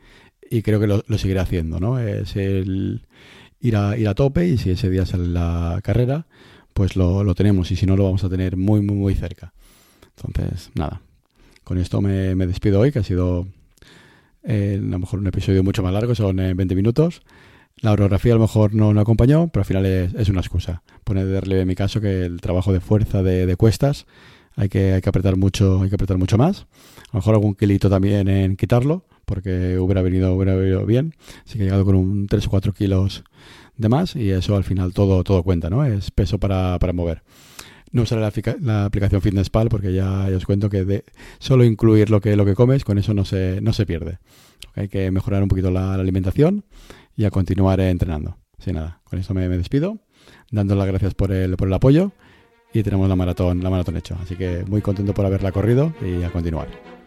y 0.51 0.63
creo 0.63 0.81
que 0.81 0.87
lo, 0.87 1.05
lo, 1.07 1.19
seguiré 1.19 1.41
haciendo, 1.41 1.79
¿no? 1.79 1.99
Es 2.01 2.35
el 2.35 3.03
ir 3.61 3.77
a, 3.77 3.97
ir 3.97 4.09
a 4.09 4.15
tope 4.15 4.47
y 4.49 4.59
si 4.59 4.71
ese 4.71 4.91
día 4.91 5.07
sale 5.07 5.29
la 5.29 5.81
carrera, 5.83 6.27
pues 6.73 6.97
lo, 6.97 7.35
tenemos 7.35 7.71
y 7.71 7.77
si 7.77 7.87
no 7.87 7.97
lo 7.97 8.05
vamos 8.05 8.25
a 8.25 8.29
tener 8.29 8.57
muy, 8.57 8.81
muy, 8.81 8.97
muy 8.97 9.15
cerca. 9.15 9.53
Entonces, 10.17 10.71
nada, 10.75 11.01
con 11.65 11.79
esto 11.79 12.01
me, 12.01 12.35
despido 12.35 12.81
hoy, 12.81 12.93
que 12.93 13.01
ha 13.01 13.05
sido 13.05 13.47
eh, 14.43 14.79
a 14.81 14.85
lo 14.85 14.99
mejor 14.99 15.21
un 15.21 15.27
episodio 15.27 15.63
mucho 15.63 15.83
más 15.83 15.93
largo, 15.93 16.15
son 16.15 16.37
20 16.37 16.63
eh, 16.63 16.77
minutos. 16.77 17.23
La 17.81 17.93
orografía 17.93 18.33
a 18.33 18.37
lo 18.37 18.43
mejor 18.43 18.75
no, 18.75 18.93
no 18.93 19.01
acompañó, 19.01 19.49
pero 19.49 19.63
al 19.63 19.67
final 19.67 19.87
es, 19.87 20.29
una 20.29 20.41
excusa. 20.41 20.83
Pone 21.05 21.25
de 21.25 21.41
relieve 21.41 21.63
en 21.63 21.69
mi 21.69 21.75
caso 21.75 22.01
que 22.01 22.25
el 22.25 22.41
trabajo 22.41 22.73
de 22.73 22.81
fuerza 22.81 23.23
de, 23.23 23.57
cuestas 23.57 24.07
hay 24.55 24.69
que, 24.69 24.93
hay 24.93 25.01
que 25.01 25.09
apretar 25.09 25.37
mucho, 25.37 25.81
hay 25.83 25.89
que 25.89 25.95
apretar 25.95 26.19
mucho 26.19 26.37
más. 26.37 26.67
A 27.09 27.15
lo 27.15 27.19
mejor 27.21 27.35
algún 27.35 27.55
kilito 27.55 27.89
también 27.89 28.29
en 28.29 28.57
quitarlo, 28.57 29.07
porque 29.25 29.79
hubiera 29.79 30.03
venido, 30.03 30.35
hubiera 30.35 30.55
venido 30.55 30.85
bien. 30.85 31.15
Así 31.47 31.57
que 31.57 31.63
he 31.63 31.65
llegado 31.67 31.87
con 31.87 31.95
un 31.95 32.27
3 32.27 32.47
o 32.47 32.51
4 32.51 32.75
kilos 32.75 33.25
de 33.79 33.89
más 33.89 34.15
y 34.15 34.31
eso 34.31 34.57
al 34.57 34.65
final 34.65 34.93
todo, 34.93 35.25
todo 35.25 35.43
cuenta, 35.43 35.71
¿no? 35.71 35.85
Es 35.85 36.11
peso 36.11 36.39
para, 36.39 36.79
para 36.79 36.93
mover. 36.93 37.23
No 37.93 38.03
usaré 38.03 38.21
la, 38.21 38.33
la, 38.61 38.85
aplicación 38.85 39.21
FitnessPal 39.23 39.69
porque 39.69 39.93
ya, 39.93 40.27
os 40.37 40.45
cuento 40.45 40.69
que 40.69 40.85
de 40.85 41.05
solo 41.39 41.65
incluir 41.65 42.11
lo 42.11 42.21
que, 42.21 42.37
lo 42.37 42.45
que 42.45 42.55
comes, 42.55 42.85
con 42.85 42.99
eso 42.99 43.15
no 43.15 43.25
se, 43.25 43.61
no 43.63 43.73
se 43.73 43.87
pierde. 43.87 44.19
Hay 44.75 44.89
que 44.89 45.11
mejorar 45.11 45.43
un 45.43 45.49
poquito 45.49 45.71
la, 45.71 45.95
alimentación 45.95 46.65
y 47.21 47.27
a 47.27 47.31
continuar 47.31 47.79
entrenando. 47.81 48.39
Sin 48.59 48.77
nada, 48.77 49.03
con 49.05 49.19
eso 49.19 49.35
me, 49.35 49.47
me, 49.47 49.59
despido, 49.59 49.99
dando 50.51 50.75
las 50.75 50.87
gracias 50.87 51.13
por 51.13 51.33
el, 51.33 51.55
por 51.59 51.69
el 51.69 51.75
apoyo 51.75 52.13
y 52.73 52.83
tenemos 52.83 53.11
la 53.11 53.17
maratón, 53.17 53.63
la 53.63 53.69
maratón 53.69 53.99
hecho. 53.99 54.17
Así 54.23 54.37
que 54.37 54.65
muy 54.67 54.81
contento 54.81 55.13
por 55.13 55.27
haberla 55.27 55.53
corrido 55.53 55.93
y 56.01 56.23
a 56.23 56.31
continuar. 56.31 57.00